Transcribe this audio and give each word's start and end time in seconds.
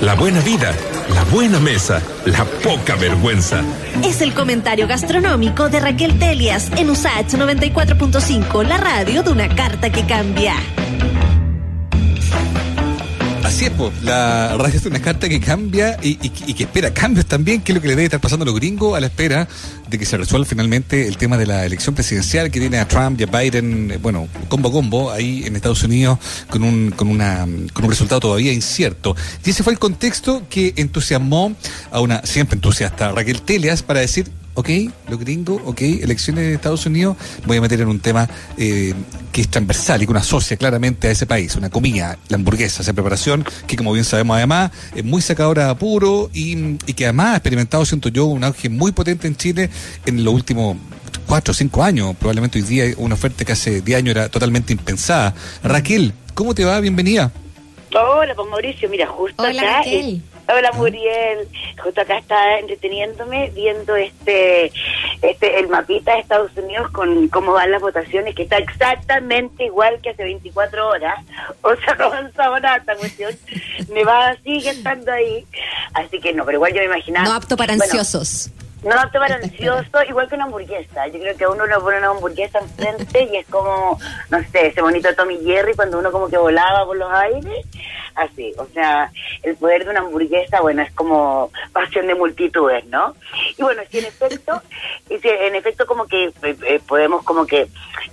la 0.00 0.14
buena 0.14 0.40
vida, 0.40 0.74
la 1.14 1.24
buena 1.24 1.58
mesa, 1.58 2.00
la 2.26 2.44
poca 2.44 2.94
vergüenza. 2.96 3.62
Es 4.04 4.20
el 4.20 4.32
comentario 4.32 4.86
gastronómico 4.86 5.68
de 5.68 5.80
Raquel 5.80 6.18
Telias 6.18 6.70
en 6.76 6.90
USAH 6.90 7.36
94.5, 7.36 8.64
la 8.64 8.76
radio 8.76 9.22
de 9.22 9.30
una 9.30 9.48
carta 9.48 9.90
que 9.90 10.06
cambia. 10.06 10.54
Así 13.48 13.64
es, 13.64 13.70
po. 13.70 13.90
la 14.02 14.56
radio 14.58 14.76
es 14.78 14.84
una 14.84 15.00
carta 15.00 15.26
que 15.26 15.40
cambia 15.40 15.96
y, 16.02 16.10
y- 16.22 16.32
y 16.48 16.54
que 16.54 16.64
espera 16.64 16.92
cambios 16.92 17.24
también, 17.26 17.62
que 17.62 17.72
es 17.72 17.76
lo 17.76 17.80
que 17.80 17.88
le 17.88 17.94
debe 17.94 18.04
estar 18.04 18.20
pasando 18.20 18.42
a 18.42 18.46
los 18.46 18.54
gringos 18.54 18.94
a 18.94 19.00
la 19.00 19.06
espera 19.06 19.48
de 19.88 19.98
que 19.98 20.04
se 20.04 20.18
resuelva 20.18 20.44
finalmente 20.46 21.08
el 21.08 21.16
tema 21.16 21.38
de 21.38 21.46
la 21.46 21.64
elección 21.64 21.94
presidencial 21.94 22.50
que 22.50 22.60
tiene 22.60 22.78
a 22.78 22.86
Trump 22.86 23.18
y 23.18 23.24
a 23.24 23.26
Biden, 23.26 23.90
eh, 23.92 23.96
bueno, 23.96 24.28
combo 24.48 24.68
a 24.68 24.72
combo, 24.72 25.10
ahí 25.10 25.44
en 25.46 25.56
Estados 25.56 25.82
Unidos 25.82 26.18
con 26.50 26.62
un, 26.62 26.90
con, 26.90 27.08
una, 27.08 27.46
con 27.72 27.84
un 27.84 27.90
resultado 27.90 28.20
todavía 28.20 28.52
incierto. 28.52 29.16
Y 29.44 29.50
ese 29.50 29.62
fue 29.62 29.72
el 29.72 29.78
contexto 29.78 30.42
que 30.50 30.74
entusiasmó 30.76 31.56
a 31.90 32.00
una 32.00 32.20
siempre 32.26 32.56
entusiasta 32.56 33.12
Raquel 33.12 33.40
Telias 33.40 33.82
para 33.82 34.00
decir, 34.00 34.28
ok, 34.58 34.68
los 35.08 35.20
gringos, 35.20 35.62
ok, 35.64 35.80
elecciones 35.82 36.42
de 36.42 36.54
Estados 36.54 36.84
Unidos, 36.84 37.16
voy 37.46 37.58
a 37.58 37.60
meter 37.60 37.80
en 37.80 37.86
un 37.86 38.00
tema 38.00 38.28
eh, 38.56 38.92
que 39.30 39.42
es 39.42 39.48
transversal 39.48 40.02
y 40.02 40.06
que 40.06 40.10
una 40.10 40.18
asocia 40.18 40.56
claramente 40.56 41.06
a 41.06 41.12
ese 41.12 41.26
país, 41.26 41.54
una 41.54 41.70
comida, 41.70 42.18
la 42.28 42.34
hamburguesa, 42.34 42.82
esa 42.82 42.92
preparación, 42.92 43.44
que 43.68 43.76
como 43.76 43.92
bien 43.92 44.04
sabemos 44.04 44.36
además, 44.36 44.72
es 44.96 45.04
muy 45.04 45.22
sacadora 45.22 45.66
de 45.66 45.70
apuro 45.70 46.28
y, 46.34 46.76
y 46.86 46.94
que 46.94 47.04
además 47.04 47.34
ha 47.34 47.36
experimentado, 47.36 47.84
siento 47.84 48.08
yo, 48.08 48.24
un 48.24 48.42
auge 48.42 48.68
muy 48.68 48.90
potente 48.90 49.28
en 49.28 49.36
Chile 49.36 49.70
en 50.06 50.24
los 50.24 50.34
últimos 50.34 50.76
cuatro 51.28 51.52
o 51.52 51.54
cinco 51.54 51.84
años, 51.84 52.16
probablemente 52.18 52.58
hoy 52.58 52.64
día 52.64 52.84
una 52.96 53.14
oferta 53.14 53.44
que 53.44 53.52
hace 53.52 53.80
10 53.80 53.98
años 53.98 54.16
era 54.16 54.28
totalmente 54.28 54.72
impensada. 54.72 55.34
Raquel, 55.62 56.12
¿cómo 56.34 56.52
te 56.52 56.64
va? 56.64 56.80
Bienvenida. 56.80 57.30
Hola, 57.94 58.34
pues 58.34 58.48
Mauricio, 58.48 58.88
mira, 58.88 59.06
justo 59.06 59.40
Hola, 59.40 59.62
acá. 59.62 59.76
Raquel. 59.78 60.20
Hola, 60.48 60.72
Muriel. 60.72 61.48
Justo 61.82 62.00
acá 62.00 62.18
está 62.18 62.58
entreteniéndome 62.58 63.50
viendo 63.54 63.94
este, 63.96 64.72
este, 65.22 65.60
el 65.60 65.68
mapita 65.68 66.14
de 66.14 66.20
Estados 66.20 66.50
Unidos 66.56 66.90
con 66.90 67.28
cómo 67.28 67.52
van 67.52 67.70
las 67.70 67.80
votaciones, 67.80 68.34
que 68.34 68.42
está 68.42 68.58
exactamente 68.58 69.64
igual 69.64 70.00
que 70.02 70.10
hace 70.10 70.24
24 70.24 70.88
horas. 70.88 71.24
O 71.62 71.74
sea, 71.76 71.94
no 71.98 72.06
avanzaba 72.06 72.60
nada 72.60 72.76
esta 72.78 72.96
cuestión. 72.96 73.36
Me 73.92 74.04
va, 74.04 74.36
sigue 74.42 74.70
estando 74.70 75.12
ahí. 75.12 75.46
Así 75.94 76.20
que 76.20 76.32
no, 76.32 76.44
pero 76.44 76.56
igual 76.56 76.72
yo 76.72 76.80
me 76.80 76.86
imaginaba. 76.86 77.28
No 77.28 77.34
apto 77.34 77.56
para 77.56 77.74
Bueno, 77.76 77.84
ansiosos. 77.84 78.50
No 78.82 78.94
para 79.12 79.36
ansioso, 79.36 80.02
igual 80.08 80.28
que 80.28 80.36
una 80.36 80.44
hamburguesa. 80.44 81.06
Yo 81.08 81.18
creo 81.18 81.36
que 81.36 81.46
uno 81.46 81.66
le 81.66 81.74
pone 81.76 81.98
una 81.98 82.10
hamburguesa 82.10 82.60
enfrente 82.60 83.28
y 83.32 83.36
es 83.36 83.46
como, 83.48 83.98
no 84.30 84.38
sé, 84.52 84.68
ese 84.68 84.82
bonito 84.82 85.12
Tommy 85.14 85.38
Jerry 85.44 85.74
cuando 85.74 85.98
uno 85.98 86.12
como 86.12 86.28
que 86.28 86.38
volaba 86.38 86.84
por 86.84 86.96
los 86.96 87.10
aires. 87.10 87.66
Así, 88.14 88.52
o 88.58 88.66
sea, 88.66 89.12
el 89.44 89.56
poder 89.56 89.84
de 89.84 89.90
una 89.90 90.00
hamburguesa, 90.00 90.60
bueno, 90.60 90.82
es 90.82 90.92
como 90.92 91.52
pasión 91.72 92.08
de 92.08 92.16
multitudes, 92.16 92.84
¿no? 92.86 93.14
Y 93.56 93.62
bueno, 93.62 93.82
sí, 93.90 93.98
en 93.98 94.06
efecto, 94.06 94.60
y 95.08 95.18
sí, 95.18 95.28
en 95.28 95.54
efecto 95.54 95.86
como 95.86 96.06
que 96.06 96.24
eh, 96.24 96.32
eh, 96.42 96.80
podemos 96.84 97.22
como 97.22 97.46
que 97.46 97.68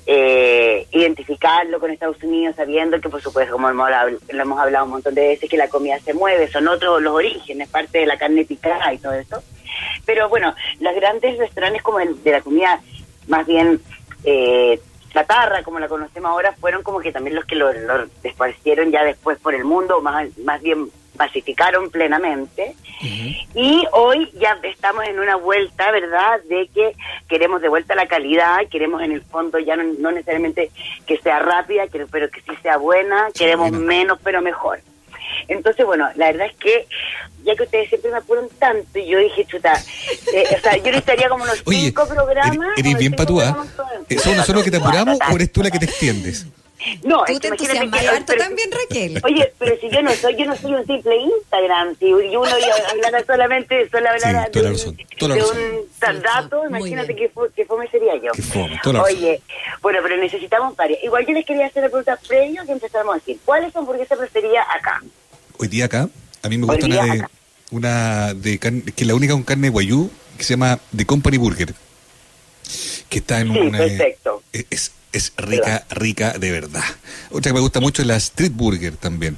eh, 0.06 0.86
identificarlo 0.92 1.80
con 1.80 1.90
Estados 1.90 2.22
Unidos, 2.22 2.56
sabiendo 2.56 3.02
que, 3.02 3.10
por 3.10 3.22
supuesto, 3.22 3.54
como 3.54 3.68
hemos 3.68 3.86
hablado, 3.86 4.10
lo 4.30 4.42
hemos 4.42 4.60
hablado 4.60 4.86
un 4.86 4.92
montón 4.92 5.16
de 5.16 5.28
veces, 5.30 5.50
que 5.50 5.58
la 5.58 5.70
comida 5.70 6.00
se 6.00 6.14
mueve, 6.14 6.52
son 6.52 6.68
otros 6.68 7.02
los 7.02 7.14
orígenes, 7.14 7.68
parte 7.70 8.00
de 8.00 8.06
la 8.06 8.18
carne 8.18 8.46
picada 8.46 8.94
y 8.94 9.00
todo 9.00 9.14
eso. 9.14 9.42
Pero 10.06 10.30
bueno, 10.30 10.56
los 10.80 10.96
grandes 10.96 11.38
restaurantes 11.38 11.82
como 11.82 12.00
el 12.00 12.22
de 12.24 12.32
la 12.32 12.42
comida 12.42 12.80
más 13.28 13.46
bien 13.46 13.82
eh, 14.24 14.80
chatarra, 15.12 15.64
como 15.64 15.80
la 15.80 15.88
conocemos 15.88 16.30
ahora, 16.30 16.54
fueron 16.60 16.84
como 16.84 17.00
que 17.00 17.12
también 17.12 17.36
los 17.36 17.46
que 17.46 17.56
lo, 17.56 17.72
lo 17.72 18.06
esparcieron 18.24 18.92
ya 18.92 19.04
después 19.04 19.40
por 19.40 19.56
el 19.56 19.64
mundo, 19.64 20.02
más, 20.02 20.38
más 20.40 20.62
bien 20.62 20.90
masificaron 21.18 21.90
plenamente. 21.90 22.76
Y 23.54 23.86
hoy 23.94 24.30
ya 24.34 24.58
estamos 24.64 25.06
en 25.06 25.20
una 25.20 25.36
vuelta, 25.36 25.92
¿verdad?, 25.92 26.42
de 26.50 26.68
que 26.68 26.96
queremos 27.28 27.62
de 27.62 27.70
vuelta 27.70 27.96
la 27.96 28.08
calidad, 28.08 28.68
queremos 28.70 29.02
en 29.02 29.12
el 29.12 29.22
fondo 29.22 29.60
ya 29.60 29.76
no, 29.76 29.84
no 30.00 30.12
necesariamente 30.12 30.72
que 31.06 31.18
sea 31.18 31.40
rápida, 31.40 31.86
pero 32.12 32.30
que 32.30 32.42
sí 32.42 32.52
sea 32.62 32.78
buena, 32.78 33.28
queremos 33.34 33.72
menos 33.72 34.20
pero 34.24 34.42
mejor. 34.42 34.80
Entonces, 35.48 35.86
bueno, 35.86 36.10
la 36.16 36.28
verdad 36.32 36.48
es 36.48 36.56
que, 36.58 36.88
ya 37.44 37.56
que 37.56 37.64
ustedes 37.64 37.90
siempre 37.90 38.12
me 38.12 38.18
apuran 38.18 38.48
tanto, 38.60 39.00
y 39.00 39.08
yo 39.08 39.20
dije, 39.20 39.46
chuta, 39.46 39.74
eh, 40.34 40.44
o 40.58 40.60
sea, 40.62 40.76
yo 40.78 40.84
necesitaría 40.86 41.30
como 41.30 41.44
unos 41.44 41.62
Oye, 41.66 41.78
cinco 41.86 42.08
programas. 42.08 42.70
eres, 42.78 42.98
bien 42.98 43.14
patúa. 43.14 43.56
¿eh? 44.10 44.18
¿Somos 44.20 44.38
nosotros 44.40 44.64
que 44.64 44.72
te 44.72 44.78
apuramos 44.78 45.18
o 45.32 45.36
eres 45.36 45.52
tú 45.52 45.62
la 45.64 45.70
que 45.72 45.80
te 45.80 45.86
extiendes? 45.86 46.46
No, 47.04 47.24
Tú 47.26 47.40
te 47.40 47.48
entusiasmas 47.48 48.00
que- 48.00 48.08
harto 48.08 48.26
pero- 48.28 48.44
también, 48.44 48.70
Raquel. 48.72 49.20
Oye, 49.24 49.52
pero 49.58 49.76
si 49.80 49.90
yo 49.90 50.04
no 50.04 50.12
soy, 50.12 50.36
yo 50.36 50.46
no 50.46 50.56
soy 50.56 50.74
un 50.76 50.86
simple 50.86 51.16
Instagram, 51.18 51.96
si 51.98 52.14
uno 52.14 52.44
hablara 52.44 53.26
solamente, 53.26 53.90
solo 53.90 54.08
hablara 54.08 54.46
Sí, 54.46 54.52
toda 54.52 54.64
la 54.66 54.70
de, 54.70 54.76
razón, 54.76 54.90
un, 55.00 55.18
toda 55.18 55.30
la 55.30 55.36
de 55.36 55.42
razón. 55.42 55.58
un 55.58 55.80
tal 55.98 56.22
dato, 56.22 56.64
imagínate 56.70 57.16
qué, 57.16 57.32
qué 57.56 57.66
fome 57.66 57.88
sería 57.90 58.16
yo. 58.18 58.32
Qué 58.34 58.42
fome, 58.44 58.80
toda 58.84 58.94
la 58.94 59.00
razón. 59.04 59.18
Oye, 59.18 59.42
bueno, 59.82 60.00
pero 60.04 60.18
necesitamos 60.18 60.76
varias. 60.76 61.04
Igual 61.04 61.26
yo 61.26 61.34
les 61.34 61.46
quería 61.46 61.66
hacer 61.66 61.82
la 61.82 61.90
pregunta 61.90 62.20
previo 62.28 62.64
que 62.66 62.72
empezáramos 62.74 63.16
a 63.16 63.18
decir, 63.18 63.40
¿cuál 63.46 63.64
es 63.64 63.74
su 63.74 63.80
hamburguesa 63.80 64.16
preferida 64.16 64.62
acá? 64.72 65.02
Hoy 65.58 65.68
día 65.68 65.86
acá, 65.86 66.10
a 66.42 66.50
mí 66.50 66.58
me 66.58 66.66
gusta 66.66 66.86
una 66.86 67.04
de, 67.04 67.26
una 67.72 68.34
de 68.34 68.60
carne, 68.60 68.82
que 68.84 69.04
es 69.04 69.08
la 69.08 69.16
única 69.16 69.34
con 69.34 69.44
carne 69.44 69.70
guayú, 69.70 70.10
que 70.38 70.44
se 70.44 70.52
llama 70.54 70.80
The 70.96 71.06
Company 71.06 71.38
Burger. 71.38 71.74
Que 73.10 73.20
está 73.20 73.40
en 73.42 73.54
Sí, 73.54 73.60
una. 73.60 73.78
perfecto. 73.78 74.44
Es, 74.52 74.92
es 75.12 75.34
rica, 75.38 75.86
rica 75.92 76.38
de 76.38 76.52
verdad. 76.52 76.84
Otra 77.32 77.52
que 77.52 77.54
me 77.54 77.60
gusta 77.62 77.80
mucho 77.80 78.02
es 78.02 78.08
la 78.08 78.16
Street 78.18 78.52
Burger 78.54 78.98
también. 78.98 79.38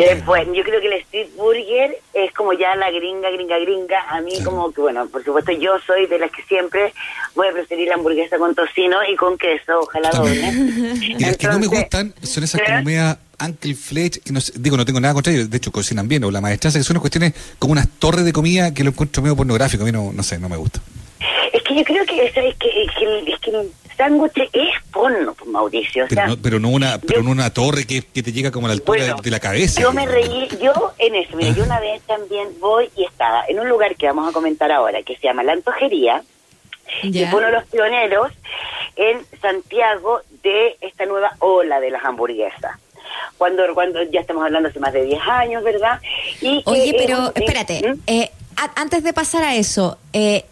Eh, 0.00 0.22
bueno, 0.24 0.54
yo 0.54 0.62
creo 0.64 0.80
que 0.80 0.86
el 0.86 0.94
street 0.94 1.28
burger 1.36 1.98
es 2.14 2.32
como 2.32 2.54
ya 2.54 2.74
la 2.74 2.90
gringa, 2.90 3.30
gringa, 3.30 3.58
gringa. 3.58 4.00
A 4.08 4.20
mí 4.20 4.42
como 4.42 4.72
que, 4.72 4.80
bueno, 4.80 5.06
por 5.08 5.22
supuesto 5.22 5.52
yo 5.52 5.78
soy 5.86 6.06
de 6.06 6.18
las 6.18 6.30
que 6.30 6.42
siempre 6.44 6.92
voy 7.34 7.48
a 7.48 7.52
preferir 7.52 7.88
la 7.88 7.94
hamburguesa 7.94 8.38
con 8.38 8.54
tocino 8.54 8.98
y 9.04 9.14
con 9.16 9.36
queso, 9.36 9.80
ojalá 9.80 10.10
doble. 10.10 10.52
Y 11.02 11.18
las 11.18 11.36
que 11.36 11.48
no 11.48 11.58
me 11.58 11.66
gustan 11.66 12.14
son 12.22 12.44
esas 12.44 12.60
¿eh? 12.60 12.64
como 12.66 12.82
media 12.82 13.18
Uncle 13.40 13.74
Fletch, 13.74 14.22
que 14.22 14.32
no 14.32 14.40
digo, 14.54 14.76
no 14.76 14.84
tengo 14.84 15.00
nada 15.00 15.14
contra 15.14 15.32
ellos, 15.32 15.50
de 15.50 15.56
hecho 15.56 15.70
cocinan 15.70 16.08
bien, 16.08 16.24
o 16.24 16.30
la 16.30 16.40
maestraza, 16.40 16.78
que 16.78 16.84
son 16.84 16.94
unas 16.94 17.02
cuestiones 17.02 17.34
como 17.58 17.72
unas 17.72 17.88
torres 17.88 18.24
de 18.24 18.32
comida 18.32 18.72
que 18.72 18.84
lo 18.84 18.90
encuentro 18.90 19.22
medio 19.22 19.36
pornográfico, 19.36 19.82
a 19.82 19.86
mí 19.86 19.92
no, 19.92 20.12
no 20.12 20.22
sé, 20.22 20.38
no 20.38 20.48
me 20.48 20.56
gusta. 20.56 20.80
Es 21.52 21.62
que 21.62 21.74
yo 21.74 21.84
creo 21.84 22.04
que. 22.06 22.14
Que, 22.14 22.26
es 22.26 22.34
que, 22.56 23.04
el- 23.04 23.28
es 23.28 23.38
que 23.40 23.50
el 23.50 23.70
sándwich 23.96 24.48
es 24.52 24.68
porno, 24.92 25.34
pues, 25.34 25.50
Mauricio. 25.50 26.04
O 26.04 26.08
Pero 26.08 26.26
no, 26.26 26.36
pero 26.36 26.58
no 26.60 26.68
una, 26.68 26.98
pero 26.98 27.20
yo- 27.20 27.22
no 27.24 27.30
una 27.30 27.52
torre 27.52 27.86
que, 27.86 28.02
que 28.02 28.22
te 28.22 28.32
llega 28.32 28.50
como 28.50 28.66
a 28.66 28.68
la 28.68 28.74
altura 28.74 28.98
Bueno, 28.98 29.16
de, 29.16 29.22
de 29.22 29.30
la 29.30 29.40
cabeza. 29.40 29.80
Yo 29.80 29.92
me 29.92 30.06
reí, 30.06 30.48
yo 30.62 30.92
en 30.98 31.14
eso, 31.16 31.36
mira, 31.36 31.50
yo 31.54 31.64
una 31.64 31.80
vez 31.80 32.00
también 32.02 32.48
voy 32.60 32.88
y 32.96 33.04
estaba 33.04 33.44
en 33.48 33.58
un 33.60 33.68
lugar 33.68 33.96
que 33.96 34.06
vamos 34.06 34.28
a 34.28 34.32
comentar 34.32 34.70
ahora, 34.72 35.02
que 35.02 35.16
se 35.16 35.22
llama 35.26 35.42
La 35.42 35.52
Antojería, 35.52 36.22
y 37.02 37.10
Ya. 37.12 37.30
fue 37.30 37.38
uno 37.40 37.48
de 37.48 37.52
los 37.54 37.64
pioneros 37.66 38.32
en 38.96 39.18
Santiago 39.40 40.20
de 40.42 40.76
esta 40.80 41.04
nueva 41.06 41.36
ola 41.40 41.78
de 41.80 41.90
las 41.90 42.04
hamburguesas. 42.04 42.78
Cuando, 43.38 43.62
cuando 43.74 44.02
ya 44.04 44.20
estamos 44.20 44.44
hablando 44.44 44.68
hace 44.68 44.78
más 44.80 44.92
de 44.92 45.04
10 45.04 45.20
años, 45.26 45.62
¿verdad? 45.64 46.00
Y 46.40 46.62
que 46.62 46.70
Oye, 46.70 46.88
es 46.90 46.94
pero 47.06 47.18
un- 47.20 47.32
espérate, 47.34 47.82
¿Mm? 47.88 48.00
eh, 48.06 48.30
a- 48.56 48.80
antes 48.80 49.02
de 49.02 49.12
pasar 49.12 49.42
a 49.42 49.54
eso, 49.56 49.98
eh, 50.12 50.44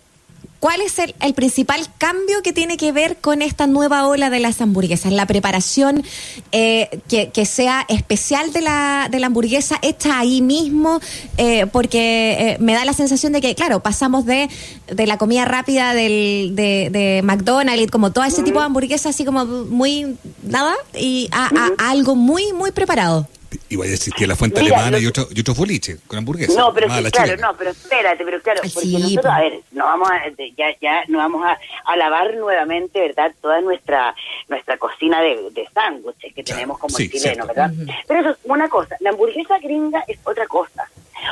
¿cuál 0.61 0.81
es 0.81 0.99
el, 0.99 1.15
el 1.21 1.35
principal 1.35 1.87
cambio 1.99 2.43
que 2.43 2.53
tiene 2.53 2.77
que 2.77 2.91
ver 2.93 3.17
con 3.17 3.43
esta 3.43 3.67
nueva 3.67 4.07
ola 4.09 4.29
de 4.31 4.41
las 4.41 4.61
hamburguesas? 4.61 5.13
La 5.13 5.27
preparación 5.27 6.05
eh, 6.53 7.01
que, 7.09 7.31
que 7.31 7.47
sea 7.47 7.85
especial 7.89 8.53
de 8.53 8.63
la, 8.63 9.09
de 9.11 9.21
la 9.21 9.27
hamburguesa 9.29 9.79
hecha 9.83 10.19
ahí 10.19 10.41
mismo, 10.43 11.01
eh, 11.37 11.67
porque 11.71 12.33
eh, 12.39 12.57
me 12.61 12.75
da 12.75 12.85
la 12.85 12.93
sensación 12.93 13.33
de 13.33 13.41
que, 13.41 13.55
claro, 13.55 13.81
pasamos 13.81 14.25
de, 14.27 14.49
de 14.87 15.07
la 15.07 15.17
comida 15.19 15.45
rápida 15.45 15.95
del, 15.95 16.53
de, 16.55 16.89
de 16.91 17.21
McDonald's, 17.23 17.91
como 17.91 18.11
todo 18.13 18.25
ese 18.25 18.43
tipo 18.43 18.59
de 18.61 18.67
hamburguesas 18.67 19.15
así 19.15 19.25
como 19.25 19.45
muy 19.47 20.17
nada, 20.43 20.75
y 20.99 21.29
a, 21.33 21.47
a- 21.47 21.71
a 21.79 21.91
algo 21.91 22.15
muy, 22.17 22.53
muy 22.53 22.73
preparado. 22.73 23.29
Igual 23.71 23.89
existía 23.91 24.27
la 24.27 24.37
fuente 24.37 24.61
Mira, 24.61 24.77
alemana 24.77 24.99
lo 24.99 25.03
y 25.03 25.07
otro, 25.07 25.27
y 25.35 25.41
otro 25.41 25.55
boliche 25.55 25.97
con 26.07 26.19
hamburguesa. 26.19 26.59
No, 26.59 26.73
pero 26.75 26.89
sí, 26.95 27.03
la 27.03 27.11
claro, 27.11 27.29
chilena. 27.31 27.47
no, 27.49 27.57
pero 27.57 27.71
espérate, 27.71 28.25
pero 28.25 28.43
claro, 28.43 28.61
Ay, 28.63 28.71
porque 28.71 28.89
sí, 28.89 28.93
nosotros, 28.95 29.25
po. 29.25 29.31
a 29.31 29.41
ver, 29.41 29.61
no 29.73 29.85
vamos 29.85 30.11
a, 30.11 30.21
ya, 30.57 30.67
ya, 30.81 31.05
no 31.09 31.19
vamos 31.19 31.45
a, 31.47 31.59
a 31.85 31.97
lavar 31.97 32.35
nuevamente, 32.37 33.01
¿verdad? 33.01 33.33
Toda 33.41 33.61
nuestra, 33.63 34.15
nuestra 34.49 34.77
cocina 34.77 35.23
de, 35.23 35.49
de 35.53 35.67
sándwiches 35.73 36.35
que 36.35 36.43
tenemos 36.45 36.79
como 36.79 36.95
sí, 36.95 37.05
el 37.05 37.11
chileno, 37.11 37.45
cierto. 37.45 37.47
¿verdad? 37.47 37.73
Pero 38.07 38.21
eso 38.21 38.31
es 38.31 38.37
una 38.45 38.69
cosa, 38.69 38.97
la 39.01 39.11
hamburguesa 39.11 39.59
gringa 39.59 40.05
es 40.07 40.19
otra 40.25 40.47
cosa. 40.47 40.89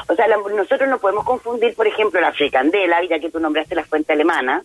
O 0.08 0.14
sea, 0.14 0.28
la 0.28 0.37
nosotros 0.37 0.88
no 0.88 0.98
podemos 0.98 1.25
confundir, 1.25 1.75
por 1.75 1.87
ejemplo, 1.87 2.20
la 2.20 2.32
fricandela, 2.32 3.02
ya 3.04 3.19
que 3.19 3.31
tú 3.31 3.40
nombraste 3.40 3.75
la 3.75 3.84
fuente 3.84 4.12
alemana, 4.12 4.62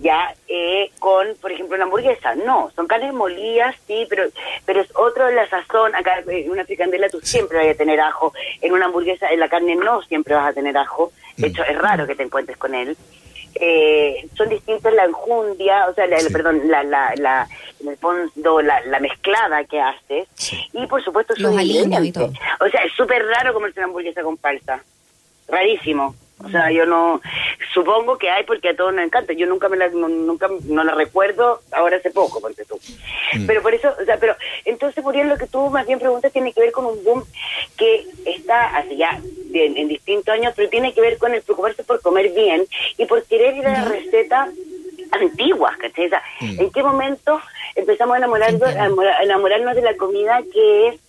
ya 0.00 0.34
eh, 0.48 0.90
con, 0.98 1.28
por 1.40 1.52
ejemplo, 1.52 1.74
una 1.76 1.84
hamburguesa. 1.84 2.34
No, 2.34 2.70
son 2.74 2.86
carnes 2.86 3.12
molidas, 3.12 3.74
sí, 3.86 4.06
pero 4.08 4.24
pero 4.66 4.80
es 4.80 4.88
otro 4.96 5.30
la 5.30 5.48
sazón. 5.48 5.94
Acá 5.94 6.20
eh, 6.28 6.44
en 6.44 6.50
una 6.50 6.64
fricandela 6.64 7.08
tú 7.08 7.20
siempre 7.20 7.58
vas 7.58 7.68
a 7.74 7.78
tener 7.78 8.00
ajo. 8.00 8.32
En 8.60 8.72
una 8.72 8.86
hamburguesa, 8.86 9.28
en 9.30 9.40
la 9.40 9.48
carne 9.48 9.74
no 9.76 10.02
siempre 10.02 10.34
vas 10.34 10.48
a 10.48 10.52
tener 10.52 10.76
ajo. 10.76 11.12
De 11.36 11.48
hecho, 11.48 11.62
es 11.64 11.76
raro 11.78 12.06
que 12.06 12.14
te 12.14 12.22
encuentres 12.22 12.56
con 12.58 12.74
él. 12.74 12.96
eh, 13.56 14.26
son 14.36 14.48
distintos 14.48 14.92
la 14.92 15.04
enjundia, 15.04 15.86
o 15.88 15.94
sea, 15.94 16.08
la- 16.08 16.18
Sí. 16.18 16.32
perdón, 16.32 16.62
la, 16.68 16.82
la, 16.82 17.14
la, 17.16 17.48
en 17.84 17.90
el 17.90 17.96
fondo, 17.98 18.62
la, 18.62 18.80
la 18.86 18.98
mezclada 19.00 19.64
que 19.64 19.80
haces, 19.80 20.26
Sí. 20.34 20.58
y 20.72 20.86
por 20.86 21.02
supuesto 21.04 21.34
Los 21.38 21.50
sus 21.52 21.60
aliños 21.60 21.82
y 21.82 21.86
ingredientes. 21.86 22.22
todo. 22.22 22.66
O 22.66 22.70
sea, 22.70 22.82
es 22.82 22.92
súper 22.94 23.24
raro 23.26 23.52
comerse 23.54 23.78
una 23.80 23.86
hamburguesa 23.86 24.22
con 24.22 24.36
palta. 24.36 24.82
Rarísimo. 25.48 26.14
O 26.44 26.48
sea, 26.48 26.70
yo 26.72 26.84
no... 26.84 27.20
Supongo 27.72 28.18
que 28.18 28.28
hay 28.28 28.44
porque 28.44 28.70
a 28.70 28.76
todos 28.76 28.92
nos 28.92 29.04
encanta. 29.04 29.32
Yo 29.32 29.46
nunca 29.46 29.68
me 29.68 29.76
la, 29.76 29.88
no, 29.88 30.08
nunca, 30.08 30.48
no 30.64 30.82
la 30.84 30.92
recuerdo 30.94 31.60
ahora 31.72 31.96
hace 31.96 32.10
poco, 32.10 32.40
porque 32.40 32.64
tú. 32.64 32.78
Mm. 33.34 33.46
Pero 33.46 33.62
por 33.62 33.72
eso, 33.74 33.94
o 34.00 34.04
sea, 34.04 34.16
pero 34.18 34.34
entonces, 34.64 35.02
Muriel, 35.02 35.28
lo 35.28 35.38
que 35.38 35.46
tú 35.46 35.70
más 35.70 35.86
bien 35.86 35.98
preguntas 36.00 36.32
tiene 36.32 36.52
que 36.52 36.60
ver 36.60 36.72
con 36.72 36.86
un 36.86 37.02
boom 37.04 37.24
que 37.76 38.04
está 38.26 38.76
hace 38.76 38.96
ya 38.96 39.20
en, 39.52 39.76
en 39.76 39.88
distintos 39.88 40.34
años, 40.34 40.52
pero 40.56 40.68
tiene 40.68 40.92
que 40.92 41.00
ver 41.00 41.18
con 41.18 41.32
el 41.34 41.42
preocuparse 41.42 41.84
por 41.84 42.00
comer 42.02 42.30
bien 42.32 42.66
y 42.98 43.06
por 43.06 43.22
querer 43.24 43.56
ir 43.56 43.66
a 43.66 43.72
la 43.72 43.84
receta 43.84 44.48
antiguas, 45.20 45.76
¿cachai? 45.76 46.06
O 46.06 46.08
sea, 46.10 46.22
Mm. 46.40 46.60
¿En 46.60 46.70
qué 46.72 46.82
momento 46.82 47.40
empezamos 47.74 48.14
a 48.14 48.18
enamorarnos, 48.18 48.62
a 48.62 49.22
enamorarnos 49.22 49.74
de 49.74 49.82
la 49.82 49.96
comida 49.96 50.40
que 50.52 50.88
es 50.88 51.00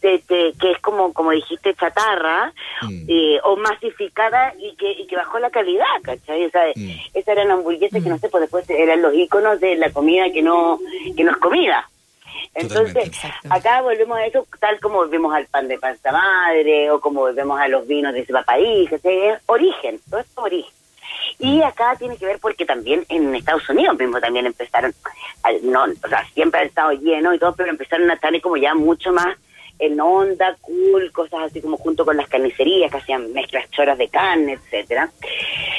de- 0.00 0.22
de- 0.28 0.54
que 0.60 0.70
es 0.72 0.78
como 0.78 1.12
como 1.12 1.32
dijiste 1.32 1.74
chatarra 1.74 2.52
Mm. 2.82 3.04
eh, 3.08 3.40
o 3.42 3.56
masificada 3.56 4.54
y 4.56 4.76
que 4.76 4.92
y 4.92 5.06
que 5.08 5.16
bajó 5.16 5.40
la 5.40 5.50
calidad 5.50 5.84
¿cachai? 6.02 6.44
O 6.46 6.50
sea, 6.50 6.62
Mm. 6.76 6.90
esas 7.14 7.28
eran 7.36 7.50
hamburguesas 7.50 8.00
que 8.02 8.08
no 8.08 8.16
sé 8.18 8.28
pues 8.28 8.42
después 8.42 8.68
eran 8.70 9.02
los 9.02 9.12
iconos 9.14 9.58
de 9.58 9.74
la 9.74 9.90
comida 9.90 10.30
que 10.32 10.40
no 10.42 10.78
que 11.16 11.24
no 11.24 11.32
es 11.32 11.36
comida 11.38 11.88
entonces 12.54 13.10
acá 13.50 13.82
volvemos 13.82 14.16
a 14.18 14.26
eso 14.26 14.46
tal 14.60 14.78
como 14.80 14.98
volvemos 14.98 15.34
al 15.34 15.46
pan 15.46 15.66
de 15.66 15.78
pasta 15.78 16.12
madre 16.12 16.90
o 16.92 17.00
como 17.00 17.20
volvemos 17.22 17.58
a 17.60 17.66
los 17.68 17.86
vinos 17.88 18.12
de 18.14 18.20
ese 18.20 18.32
país 18.46 18.88
¿cachai? 18.90 19.18
Es 19.30 19.40
origen 19.46 19.98
todo 20.08 20.20
esto 20.20 20.40
es 20.40 20.44
origen 20.44 20.72
y 21.38 21.62
acá 21.62 21.94
tiene 21.96 22.16
que 22.16 22.26
ver 22.26 22.38
porque 22.40 22.64
también 22.64 23.04
en 23.08 23.34
Estados 23.34 23.68
Unidos 23.68 23.96
mismo 23.98 24.20
también 24.20 24.46
empezaron, 24.46 24.92
no, 25.62 25.84
o 25.84 26.08
sea, 26.08 26.24
siempre 26.34 26.60
ha 26.60 26.64
estado 26.64 26.92
lleno 26.92 27.32
y 27.32 27.38
todo, 27.38 27.54
pero 27.54 27.70
empezaron 27.70 28.10
a 28.10 28.14
estar 28.14 28.40
como 28.40 28.56
ya 28.56 28.74
mucho 28.74 29.12
más 29.12 29.36
en 29.78 30.00
onda, 30.00 30.56
cool, 30.60 31.12
cosas 31.12 31.40
así 31.44 31.60
como 31.60 31.76
junto 31.76 32.04
con 32.04 32.16
las 32.16 32.28
carnicerías 32.28 32.90
que 32.90 32.96
hacían 32.96 33.32
mezclas 33.32 33.70
choras 33.70 33.96
de 33.96 34.08
carne, 34.08 34.54
etcétera. 34.54 35.10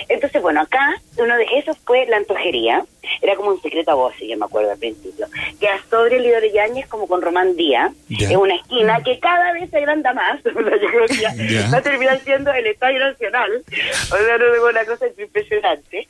Entonces, 0.10 0.42
bueno, 0.42 0.62
acá 0.62 0.96
uno 1.18 1.38
de 1.38 1.46
esos 1.58 1.78
fue 1.86 2.06
la 2.08 2.18
antojería, 2.18 2.84
era 3.22 3.36
como 3.36 3.52
un 3.52 3.62
secreto 3.62 3.92
a 3.92 3.96
voces, 3.96 4.28
yo 4.28 4.38
me 4.38 4.46
acuerdo 4.46 4.72
al 4.72 4.78
principio, 4.80 5.28
que 5.60 5.66
era 5.68 5.80
sobre 5.90 6.18
el 6.18 6.24
Lidor 6.24 6.44
Yáñez 6.52 6.88
como 6.88 7.08
con 7.08 7.22
Román 7.22 7.56
Díaz, 7.56 7.92
Ya. 8.10 8.30
en 8.32 8.38
una 8.38 8.56
esquina 8.56 9.02
que 9.04 9.20
cada 9.20 9.54
vez 9.54 9.70
se 9.70 9.78
agranda 9.78 10.14
más, 10.14 10.42
yo 10.44 10.52
creo 10.54 11.08
que 11.08 11.18
ya 11.18 11.34
Ya. 11.36 11.70
va 11.72 11.78
a 11.78 11.82
terminar 11.82 12.20
siendo 12.22 12.52
el 12.52 12.66
Estadio 12.68 13.00
Nacional, 13.00 13.64
o 13.66 14.18
sea, 14.18 14.38
no 14.38 14.68
una 14.70 14.86
cosa 14.86 15.06
impresionante. 15.18 16.08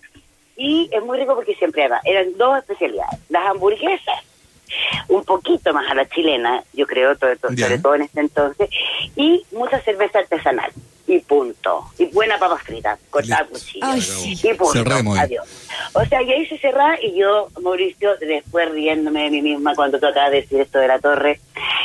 Y 0.55 0.89
es 0.91 1.01
muy 1.03 1.17
rico 1.17 1.35
porque 1.35 1.55
siempre 1.55 1.83
era- 1.83 2.01
eran 2.03 2.37
dos 2.37 2.57
especialidades, 2.57 3.19
las 3.29 3.45
hamburguesas, 3.47 4.19
un 5.07 5.23
poquito 5.23 5.73
más 5.73 5.89
a 5.89 5.95
la 5.95 6.07
chilena, 6.07 6.63
yo 6.73 6.85
creo, 6.85 7.15
todo, 7.17 7.35
todo- 7.37 7.55
sobre 7.57 7.79
todo 7.79 7.95
en 7.95 8.01
este 8.03 8.19
entonces, 8.19 8.69
y 9.15 9.43
mucha 9.51 9.79
cerveza 9.81 10.19
artesanal, 10.19 10.71
y 11.09 11.19
punto. 11.19 11.85
Y 11.97 12.05
buena 12.07 12.37
papa 12.37 12.57
frita, 12.57 12.97
cortada 13.09 13.45
cuchillo. 13.45 13.85
Ay, 13.85 14.01
sí. 14.01 14.39
Y 14.43 14.53
punto. 14.53 14.73
Cerremos 14.73 15.17
ahí. 15.17 15.25
Adiós. 15.25 15.47
O 15.93 16.05
sea, 16.05 16.21
y 16.21 16.31
ahí 16.31 16.45
se 16.45 16.57
cerraba 16.59 17.01
y 17.01 17.15
yo, 17.15 17.49
Mauricio, 17.61 18.15
después 18.17 18.69
riéndome 18.71 19.23
de 19.23 19.29
mí 19.31 19.41
misma 19.41 19.73
cuando 19.75 19.99
tú 19.99 20.05
acabas 20.05 20.31
de 20.31 20.41
decir 20.41 20.61
esto 20.61 20.77
de 20.77 20.87
la 20.87 20.99
torre, 20.99 21.39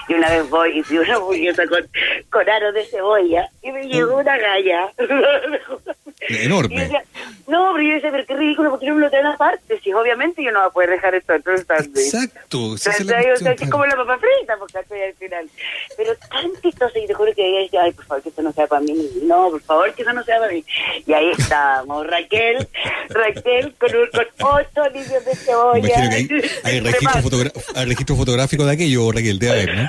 y 0.09 0.15
una 0.15 0.29
vez 0.29 0.49
voy 0.50 0.79
y 0.79 0.82
pido 0.82 1.03
una 1.03 1.17
hamburguesa 1.17 1.67
con, 1.67 1.88
con 2.31 2.49
aro 2.49 2.73
de 2.73 2.85
cebolla, 2.85 3.49
y 3.62 3.73
me 3.73 3.87
llegó 3.87 4.19
una 4.19 4.37
galla. 4.37 4.93
Enorme. 6.29 6.82
Decía, 6.85 7.03
no, 7.47 7.73
pero 7.75 7.87
yo 7.88 7.94
decía, 7.94 8.11
pero 8.11 8.26
qué 8.26 8.35
ridículo, 8.37 8.71
porque 8.71 8.87
no 8.87 8.94
me 8.94 9.00
lo 9.03 9.11
traen 9.11 9.26
aparte? 9.26 9.79
Si 9.82 9.93
obviamente 9.93 10.43
yo 10.43 10.50
no 10.53 10.61
voy 10.61 10.69
a 10.69 10.73
poder 10.73 10.91
dejar 10.91 11.15
esto 11.15 11.32
dentro 11.35 11.53
del 11.53 11.67
sándwich. 11.67 12.06
Exacto. 12.15 12.75
es 12.76 12.87
la 12.87 12.93
¿Cachai? 12.93 13.06
O 13.06 13.09
sea, 13.15 13.29
cuestión, 13.31 13.56
que 13.56 13.65
es 13.65 13.71
como 13.71 13.87
la 13.87 13.97
papa 13.97 14.19
frita, 14.19 14.56
porque 14.59 14.73
¿cachai? 14.75 15.03
al 15.03 15.15
final. 15.15 15.49
Pero 15.97 16.15
tan 16.17 16.62
chistoso, 16.62 16.99
y 16.99 17.06
te 17.06 17.15
juro 17.15 17.32
que 17.35 17.47
ella 17.47 17.61
decía, 17.61 17.82
ay, 17.82 17.93
por 17.93 18.05
favor, 18.06 18.23
que 18.23 18.29
esto 18.31 18.43
no 18.43 18.53
sea 18.53 18.67
para 18.67 18.81
mí. 18.82 18.94
No, 19.25 19.50
por 19.50 19.61
favor, 19.62 19.93
que 19.94 20.03
eso 20.03 20.12
no 20.12 20.25
sea 20.25 20.38
para 20.38 20.53
mí. 20.53 20.65
Y 21.06 21.12
ahí 21.12 21.31
estábamos, 21.37 22.06
Raquel, 22.06 22.67
Raquel, 23.11 23.75
con, 23.79 23.94
un- 23.94 24.09
con 24.09 24.25
ocho 24.55 24.91
litros 24.93 25.25
de 25.25 25.35
cebolla. 25.37 25.79
imagino 25.79 26.11
que 26.11 26.17
hay, 26.17 26.50
hay 26.65 26.75
De 26.81 26.91
registro, 26.91 27.11
más. 27.15 27.25
fotogra- 27.25 27.53
hay 27.75 27.85
registro 27.87 28.17
fotográfico 28.17 28.65
de 28.65 28.73
aquello, 28.73 29.12
Raquel, 29.12 29.38
debe 29.38 29.53
haber, 29.53 29.76
¿no? 29.76 29.88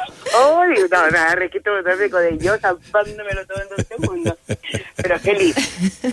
No, 0.67 1.11
nada, 1.11 1.35
registro 1.35 1.77
fotográfico 1.77 2.17
de 2.17 2.37
yo 2.37 2.57
zampándomelo 2.57 3.45
todo 3.45 3.61
en 3.61 3.69
dos 3.69 3.87
segundos. 3.87 4.37
Pero 4.95 5.19
feliz. 5.19 5.55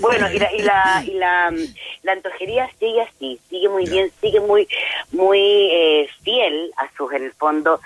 Bueno, 0.01 0.31
y 0.31 0.39
la, 0.39 0.53
y 0.53 0.63
la, 0.63 1.05
y 1.07 1.15
la, 1.15 1.55
la 2.03 2.13
antojería 2.13 2.69
sigue 2.79 3.01
así, 3.03 3.41
sigue 3.49 3.69
muy 3.69 3.87
bien, 3.87 4.11
sigue 4.21 4.41
muy, 4.41 4.69
muy 5.13 5.41
eh, 5.41 6.09
fiel 6.23 6.73
a 6.77 6.89
sus, 6.97 7.13
en 7.13 7.25
el 7.25 7.33
fondo, 7.33 7.81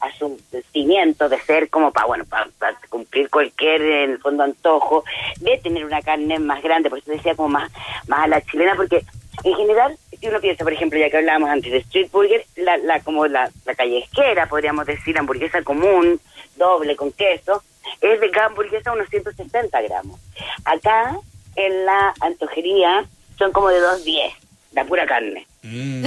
a 0.00 0.12
su 0.12 0.40
cimiento 0.72 1.28
de 1.28 1.40
ser 1.40 1.68
como 1.70 1.92
para, 1.92 2.06
bueno, 2.06 2.24
para 2.26 2.48
cumplir 2.88 3.30
cualquier, 3.30 3.80
en 3.80 4.10
el 4.12 4.18
fondo, 4.18 4.42
antojo, 4.42 5.04
de 5.40 5.58
tener 5.58 5.84
una 5.84 6.02
carne 6.02 6.38
más 6.38 6.62
grande, 6.62 6.90
por 6.90 6.98
eso 6.98 7.10
decía 7.10 7.34
como 7.34 7.48
más, 7.48 7.70
más 8.06 8.24
a 8.24 8.28
la 8.28 8.40
chilena, 8.42 8.74
porque 8.76 9.04
en 9.44 9.54
general, 9.54 9.96
si 10.22 10.28
uno 10.28 10.40
piensa, 10.40 10.62
por 10.62 10.72
ejemplo, 10.72 10.98
ya 11.00 11.10
que 11.10 11.16
hablábamos 11.16 11.50
antes 11.50 11.72
de 11.72 11.78
street 11.78 12.08
burger, 12.12 12.44
la, 12.56 12.76
la 12.76 13.00
como 13.00 13.26
la, 13.26 13.50
la 13.66 13.74
callejera, 13.74 14.46
podríamos 14.46 14.86
decir, 14.86 15.18
hamburguesa 15.18 15.62
común, 15.62 16.20
doble 16.56 16.94
con 16.94 17.10
queso, 17.12 17.62
es 18.00 18.20
de 18.20 18.30
cada 18.30 18.46
hamburguesa 18.46 18.92
unos 18.92 19.08
160 19.08 19.82
gramos. 19.82 20.20
Acá, 20.64 21.16
en 21.56 21.84
la 21.84 22.14
antojería, 22.20 23.04
son 23.36 23.50
como 23.50 23.68
de 23.68 23.80
210, 23.80 24.32
la 24.74 24.84
pura 24.84 25.06
carne. 25.06 25.44
Mm. 25.64 26.04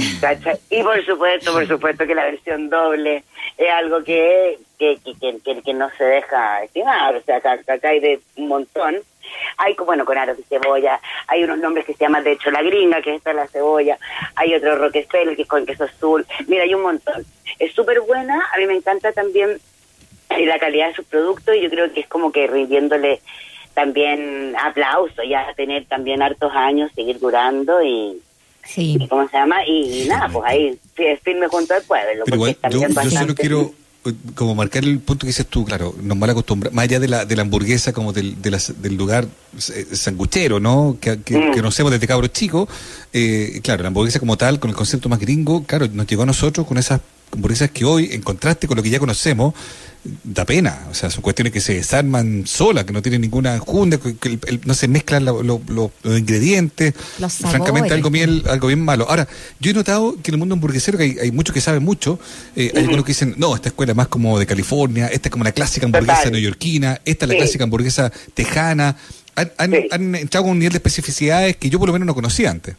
Y 0.70 0.82
por 0.84 1.06
supuesto, 1.06 1.52
por 1.52 1.68
supuesto 1.68 2.08
que 2.08 2.16
la 2.16 2.24
versión 2.24 2.70
doble 2.70 3.24
es 3.58 3.70
algo 3.72 4.02
que, 4.04 4.58
que, 4.80 4.98
que- 5.44 5.62
que 5.62 5.74
no 5.74 5.90
se 5.98 6.04
deja 6.06 6.64
estimar, 6.64 7.16
o 7.16 7.22
sea, 7.22 7.38
acá, 7.38 7.60
acá 7.68 7.90
hay 7.90 8.00
de 8.00 8.20
un 8.38 8.48
montón. 8.48 8.96
Hay, 9.58 9.76
como, 9.76 9.88
bueno, 9.88 10.06
con 10.06 10.18
aros 10.18 10.38
de 10.38 10.44
cebolla, 10.44 11.00
hay 11.28 11.44
unos 11.44 11.60
nombres 11.60 11.86
que 11.86 11.94
se 11.94 12.04
llaman, 12.06 12.24
de 12.24 12.34
hecho, 12.34 12.52
la 12.52 12.62
gringa, 12.62 13.02
que 13.02 13.12
es 13.12 13.18
esta 13.18 13.34
la 13.34 13.48
cebolla, 13.48 13.98
hay 14.36 14.54
otro 14.54 14.76
Rockefeller, 14.78 15.36
que 15.36 15.44
es 15.44 15.48
con 15.48 15.66
queso 15.66 15.86
azul, 15.86 16.26
mira, 16.48 16.64
hay 16.64 16.74
un 16.74 16.82
montón. 16.82 17.26
Es 17.60 17.74
súper 17.74 18.02
buena, 18.02 18.46
a 18.54 18.58
mí 18.58 18.66
me 18.66 18.76
encanta 18.76 19.12
también 19.14 19.60
eh, 20.30 20.46
la 20.46 20.60
calidad 20.60 20.88
de 20.90 20.96
sus 20.96 21.06
productos 21.06 21.56
y 21.56 21.62
yo 21.62 21.70
creo 21.70 21.94
que 21.94 22.02
es 22.02 22.08
como 22.08 22.32
que 22.32 22.48
rindiéndole 22.48 23.22
también 23.74 24.56
aplauso, 24.58 25.24
ya 25.24 25.54
tener 25.56 25.86
también 25.86 26.22
hartos 26.22 26.52
años, 26.54 26.92
seguir 26.96 27.20
durando 27.20 27.82
y, 27.84 28.22
Sí. 28.64 28.98
y 29.00 29.08
¿cómo 29.08 29.28
se 29.30 29.38
llama? 29.38 29.64
Y, 29.68 30.04
y 30.04 30.08
nada, 30.08 30.28
pues 30.32 30.44
ahí 30.48 30.80
fi- 30.96 31.16
firme 31.18 31.48
junto 31.48 31.76
al 31.76 31.84
pueblo. 31.84 32.24
Pero 32.26 32.26
porque 32.26 32.36
igual, 32.36 32.54
yo, 32.72 32.80
también 32.82 33.10
yo 33.12 33.20
solo 33.20 33.36
quiero 33.36 33.72
como 34.36 34.54
marcar 34.56 34.84
el 34.84 35.00
punto 35.00 35.22
que 35.22 35.28
dices 35.28 35.48
tú, 35.48 35.66
claro, 35.66 35.96
nos 36.02 36.18
mal 36.18 36.30
acostumbra, 36.30 36.70
más 36.72 36.84
allá 36.84 37.00
de 37.00 37.08
la, 37.08 37.26
de 37.26 37.36
la 37.36 37.42
hamburguesa 37.42 37.92
como 37.94 38.14
del, 38.14 38.42
de 38.42 38.52
las- 38.52 38.82
del 38.82 38.96
lugar 38.96 39.28
eh, 39.74 39.88
sanguchero, 39.94 40.60
¿no? 40.60 40.98
Que, 41.02 41.22
que, 41.22 41.38
Mm. 41.38 41.52
que 41.52 41.58
conocemos 41.58 41.92
desde 41.92 42.06
cabros 42.08 42.32
chicos, 42.32 42.70
eh, 43.14 43.60
claro, 43.64 43.82
la 43.84 43.88
hamburguesa 43.88 44.20
como 44.20 44.38
tal, 44.38 44.60
con 44.60 44.70
el 44.70 44.76
concepto 44.76 45.10
más 45.10 45.20
gringo, 45.20 45.64
claro, 45.64 45.88
nos 45.92 46.06
llegó 46.08 46.24
a 46.24 46.26
nosotros 46.28 46.68
con 46.68 46.78
esas 46.78 47.02
hamburguesas 47.32 47.72
que 47.72 47.86
hoy, 47.86 48.10
en 48.12 48.22
contraste 48.22 48.68
con 48.68 48.78
lo 48.78 48.84
que 48.84 48.90
ya 48.90 49.00
conocemos, 49.00 49.54
da 50.24 50.46
pena, 50.46 50.86
o 50.92 50.94
sea, 50.94 51.10
son 51.10 51.24
cuestiones 51.24 51.52
que 51.52 51.60
se 51.60 51.74
desarman 51.74 52.44
solas, 52.46 52.84
que 52.86 52.94
no 52.94 53.02
tienen 53.02 53.22
ninguna 53.22 53.58
junta, 53.58 53.98
que, 53.98 54.16
que 54.16 54.28
el- 54.30 54.40
el- 54.46 54.62
no 54.64 54.76
se 54.76 54.88
mezclan 54.88 55.26
lo- 55.26 55.42
lo- 55.42 55.60
lo- 55.68 55.92
los 56.04 56.20
ingredientes, 56.20 56.94
Los 57.18 57.34
francamente 57.34 57.92
algo 57.92 58.12
bien, 58.12 58.44
algo 58.48 58.68
bien 58.68 58.82
malo. 58.86 59.08
Ahora, 59.10 59.28
yo 59.60 59.72
he 59.72 59.74
notado 59.74 60.16
que 60.22 60.30
en 60.30 60.36
el 60.36 60.38
mundo 60.40 60.54
hamburguesero, 60.54 60.98
que 61.00 61.06
hay, 61.06 61.18
hay 61.20 61.32
muchos 61.32 61.54
que 61.56 61.60
saben 61.62 61.84
mucho, 61.84 62.20
eh, 62.56 62.72
hay 62.76 62.84
algunos 62.84 63.04
que 63.04 63.10
dicen, 63.14 63.34
no, 63.38 63.56
esta 63.56 63.70
escuela 63.70 63.94
es 63.94 63.96
más 63.98 64.08
como 64.08 64.38
de 64.38 64.46
California, 64.46 65.08
esta 65.08 65.30
es 65.30 65.32
como 65.32 65.44
la 65.44 65.52
clásica 65.54 65.88
hamburguesa 65.88 66.18
Total. 66.18 66.34
neoyorquina, 66.34 67.02
esta 67.04 67.26
es 67.26 67.30
la 67.30 67.34
Sí. 67.34 67.40
clásica 67.40 67.64
hamburguesa 67.64 68.12
tejana. 68.36 68.96
Han, 69.36 69.52
han, 69.58 69.72
Sí. 69.72 69.88
han 69.92 70.16
entrado 70.16 70.44
con 70.44 70.52
un 70.52 70.60
nivel 70.60 70.72
de 70.74 70.78
especificidades 70.78 71.58
que 71.58 71.70
yo 71.72 71.80
por 71.80 71.88
lo 71.90 71.94
menos 71.94 72.06
no 72.06 72.14
conocía 72.14 72.52
antes. 72.52 72.76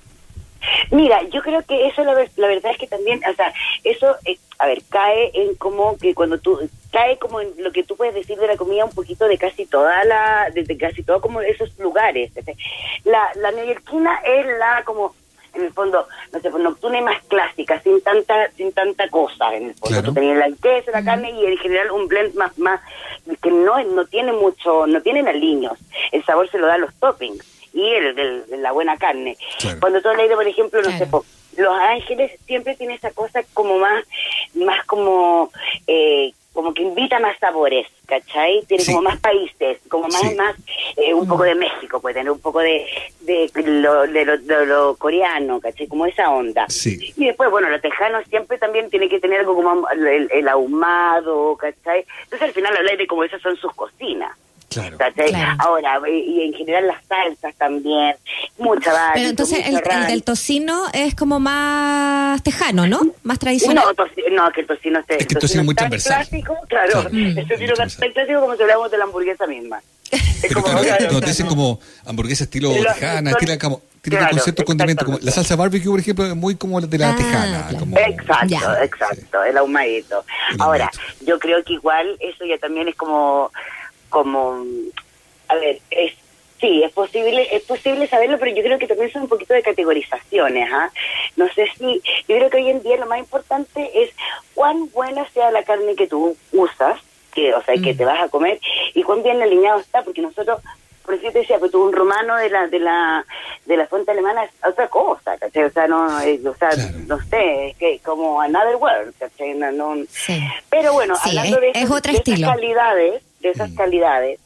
Mira, 0.90 1.22
yo 1.30 1.42
creo 1.42 1.62
que 1.62 1.86
eso 1.88 2.04
la, 2.04 2.14
ver- 2.14 2.30
la 2.36 2.48
verdad 2.48 2.72
es 2.72 2.78
que 2.78 2.86
también, 2.86 3.20
o 3.30 3.34
sea, 3.34 3.52
eso, 3.84 4.16
eh, 4.24 4.38
a 4.58 4.66
ver, 4.66 4.82
cae 4.88 5.30
en 5.34 5.54
como 5.56 5.96
que 5.98 6.14
cuando 6.14 6.38
tú, 6.38 6.58
cae 6.92 7.18
como 7.18 7.40
en 7.40 7.52
lo 7.58 7.72
que 7.72 7.82
tú 7.84 7.96
puedes 7.96 8.14
decir 8.14 8.38
de 8.38 8.46
la 8.46 8.56
comida 8.56 8.84
un 8.84 8.92
poquito 8.94 9.26
de 9.28 9.36
casi 9.38 9.66
toda 9.66 10.04
la, 10.04 10.48
de, 10.54 10.62
de 10.64 10.78
casi 10.78 11.02
todo 11.02 11.20
como 11.20 11.40
esos 11.40 11.76
lugares. 11.78 12.30
Este, 12.34 12.56
La, 13.04 13.28
la 13.36 13.50
neoyorquina 13.52 14.20
es 14.24 14.46
la 14.58 14.82
como, 14.84 15.14
en 15.54 15.64
el 15.64 15.72
fondo, 15.72 16.06
no 16.32 16.40
sé, 16.40 16.50
pues, 16.50 16.62
nocturna 16.62 16.98
y 16.98 17.02
más 17.02 17.22
clásica, 17.28 17.80
sin 17.80 18.00
tanta, 18.02 18.50
sin 18.56 18.72
tanta 18.72 19.08
cosa, 19.08 19.54
en 19.54 19.68
el 19.68 19.74
fondo. 19.74 19.88
Claro. 19.96 20.08
Tú 20.08 20.14
tenías 20.14 20.44
el 20.46 20.56
queso, 20.58 20.90
la 20.90 21.04
carne 21.04 21.30
y 21.30 21.46
en 21.46 21.56
general 21.58 21.90
un 21.90 22.08
blend 22.08 22.34
más, 22.34 22.58
más, 22.58 22.80
que 23.42 23.50
no, 23.50 23.82
no 23.84 24.04
tiene 24.06 24.32
mucho, 24.32 24.86
no 24.86 25.00
tienen 25.02 25.28
aliños. 25.28 25.78
El 26.12 26.24
sabor 26.24 26.50
se 26.50 26.58
lo 26.58 26.66
dan 26.66 26.80
los 26.82 26.94
toppings 26.96 27.44
y 27.76 27.88
el, 27.92 28.14
del- 28.14 28.46
de 28.46 28.56
la 28.56 28.72
buena 28.72 28.96
carne. 28.96 29.36
Claro. 29.60 29.78
Cuando 29.80 30.00
tú 30.00 30.08
has 30.08 30.16
leído, 30.16 30.36
por 30.36 30.46
ejemplo, 30.48 30.80
no 30.80 30.88
Claro. 30.88 30.98
sé, 31.04 31.06
po, 31.10 31.24
Los 31.58 31.74
Ángeles 31.78 32.32
siempre 32.46 32.74
tiene 32.76 32.94
esa 32.94 33.10
cosa 33.12 33.42
como 33.54 33.78
más, 33.78 34.04
más 34.54 34.84
como, 34.84 35.50
eh, 35.86 36.32
como 36.52 36.72
que 36.74 36.82
invita 36.82 37.18
más 37.18 37.38
sabores. 37.38 37.86
¿cachai? 38.06 38.62
Tiene 38.68 38.84
Sí. 38.84 38.92
como 38.92 39.02
más 39.02 39.18
países, 39.18 39.78
como 39.88 40.04
más, 40.06 40.20
Sí. 40.20 40.34
más 40.36 40.54
eh, 40.96 41.12
un 41.12 41.26
poco 41.26 41.42
de 41.42 41.56
México, 41.56 42.00
puede 42.00 42.14
tener 42.14 42.30
un 42.30 42.38
poco 42.40 42.60
de, 42.60 42.86
de, 43.22 43.50
lo, 43.64 44.06
de, 44.06 44.24
lo, 44.24 44.38
de 44.38 44.64
lo 44.66 44.96
coreano, 44.96 45.58
¿cachai? 45.60 45.88
Como 45.88 46.06
esa 46.06 46.30
onda. 46.30 46.66
Sí. 46.68 47.12
Y 47.16 47.24
después, 47.26 47.50
bueno, 47.50 47.68
los 47.68 47.80
tejanos 47.82 48.22
siempre 48.28 48.58
también 48.58 48.90
tienen 48.90 49.08
que 49.08 49.18
tener 49.18 49.40
algo 49.40 49.56
como 49.56 49.88
el, 49.90 50.28
el 50.30 50.46
ahumado, 50.48 51.56
¿cachai? 51.56 52.04
Entonces 52.24 52.42
al 52.48 52.54
final 52.54 52.76
habláis 52.76 52.98
de 52.98 53.06
cómo 53.08 53.24
esas 53.24 53.42
son 53.42 53.56
sus 53.56 53.74
cocinas. 53.74 54.36
Claro. 54.82 54.98
Claro. 55.14 55.56
Ahora, 55.58 56.00
y, 56.10 56.42
en 56.42 56.52
general 56.54 56.86
las 56.86 57.04
salsas 57.06 57.54
también, 57.56 58.14
mucha 58.58 58.92
variedad. 58.92 59.12
Pero 59.14 59.28
entonces 59.28 59.58
el, 59.66 59.76
el 59.90 60.06
del 60.06 60.22
tocino 60.22 60.84
es 60.92 61.14
como 61.14 61.40
más 61.40 62.42
tejano, 62.42 62.86
¿no? 62.86 63.00
Más 63.22 63.38
tradicional. 63.38 63.84
No, 63.86 63.94
toci- 64.04 64.30
no, 64.32 64.50
que 64.52 64.60
el 64.62 64.66
tocino, 64.66 64.98
este, 65.00 65.18
Es 65.20 65.26
que 65.26 65.34
el 65.34 65.40
tocino 65.40 65.60
es 65.62 65.66
muy 65.66 65.74
tan 65.74 65.88
transversal. 65.90 66.26
clásico, 66.28 66.56
claro, 66.68 66.90
Claro. 66.92 67.10
Mm. 67.12 67.38
el 67.38 67.48
tocino 67.48 67.74
Muy 67.76 67.88
tan 67.98 68.12
clásico 68.12 68.40
como 68.40 68.56
si 68.56 68.62
hablamos 68.62 68.90
de 68.90 68.98
la 68.98 69.04
hamburguesa 69.04 69.46
misma. 69.46 69.80
Es 70.10 70.22
Pero 70.42 70.62
como, 70.62 70.78
claro, 70.80 71.20
te 71.20 71.26
dicen 71.26 71.46
como 71.48 71.80
hamburguesa 72.04 72.44
estilo 72.44 72.68
Lo- 72.70 72.92
tejana, 72.92 73.30
son- 73.32 73.38
tiene 73.40 73.58
como 73.58 73.82
tiene 74.02 74.18
claro, 74.18 74.36
con 74.36 74.40
ciertos 74.44 74.64
condimentos 74.64 75.04
como 75.04 75.18
la 75.20 75.32
salsa 75.32 75.56
barbecue, 75.56 75.90
por 75.90 75.98
ejemplo, 75.98 76.26
es 76.26 76.36
muy 76.36 76.54
como 76.54 76.78
la 76.78 76.86
de 76.86 76.96
la 76.98 77.10
Ah, 77.10 77.16
tejana, 77.16 77.62
claro. 77.70 77.78
como 77.80 77.98
Exacto, 77.98 78.46
Ya. 78.46 78.84
exacto, 78.84 79.42
el 79.42 79.56
ahumadito. 79.56 80.24
El 80.52 80.60
Ahora, 80.62 80.84
ahumadito. 80.92 81.24
yo 81.26 81.38
creo 81.40 81.64
que 81.64 81.72
igual 81.72 82.16
eso 82.20 82.44
ya 82.44 82.56
también 82.58 82.86
es 82.86 82.94
como, 82.94 83.50
como, 84.08 84.64
a 85.48 85.54
ver, 85.56 85.78
es 85.90 86.12
sí, 86.60 86.82
es 86.82 86.90
posible, 86.92 87.46
es 87.54 87.62
posible 87.64 88.06
saberlo, 88.08 88.38
pero 88.38 88.54
yo 88.56 88.62
creo 88.62 88.78
que 88.78 88.86
también 88.86 89.12
son 89.12 89.22
un 89.22 89.28
poquito 89.28 89.52
de 89.52 89.62
categorizaciones, 89.62 90.68
¿ah? 90.72 90.90
No 91.36 91.46
sé 91.52 91.66
si, 91.76 92.00
yo 92.26 92.36
creo 92.36 92.48
que 92.48 92.56
hoy 92.56 92.70
en 92.70 92.82
día 92.82 92.96
lo 92.96 93.04
más 93.06 93.18
importante 93.18 93.90
es 94.02 94.10
cuán 94.54 94.90
buena 94.90 95.28
sea 95.30 95.50
la 95.50 95.64
carne 95.64 95.94
que 95.94 96.06
tú 96.06 96.34
usas, 96.52 96.98
que, 97.34 97.52
o 97.52 97.62
sea, 97.62 97.74
que 97.74 97.92
Mm. 97.92 97.96
te 97.98 98.04
vas 98.06 98.22
a 98.22 98.28
comer, 98.30 98.58
y 98.94 99.02
cuán 99.02 99.22
bien 99.22 99.42
alineado 99.42 99.80
está, 99.80 100.02
porque 100.02 100.22
nosotros 100.22 100.60
por 101.04 101.14
eso 101.14 101.30
te 101.30 101.38
decía, 101.40 101.58
pues 101.60 101.70
tú 101.70 101.84
un 101.84 101.92
romano 101.92 102.34
de 102.36 102.48
la 102.50 102.66
de 102.66 102.80
la 102.80 103.24
de 103.66 103.76
la 103.76 103.86
fuente 103.86 104.10
alemana 104.10 104.42
es 104.42 104.50
otra 104.66 104.88
cosa, 104.88 105.36
¿cachai? 105.38 105.62
O 105.64 105.70
sea, 105.70 105.86
no, 105.86 106.20
eh, 106.22 106.40
o 106.44 106.54
sea, 106.56 106.70
Claro. 106.70 106.88
no 107.06 107.20
sé, 107.30 107.68
es 107.68 107.76
que 107.76 108.00
como 108.04 108.40
another 108.40 108.74
world, 108.76 109.14
¿cachai? 109.16 109.54
No, 109.54 109.70
no- 109.70 110.04
Sí. 110.10 110.40
Pero 110.68 110.94
bueno, 110.94 111.14
Sí, 111.16 111.28
hablando 111.28 111.56
es- 111.56 111.60
de, 111.60 111.68
es 111.70 111.76
esas- 111.76 111.90
otro 111.98 112.12
de 112.12 112.18
esas 112.18 112.40
calidades, 112.40 113.22
de 113.46 113.52
esas 113.52 113.70
Mm. 113.70 113.76
calidades, 113.76 114.40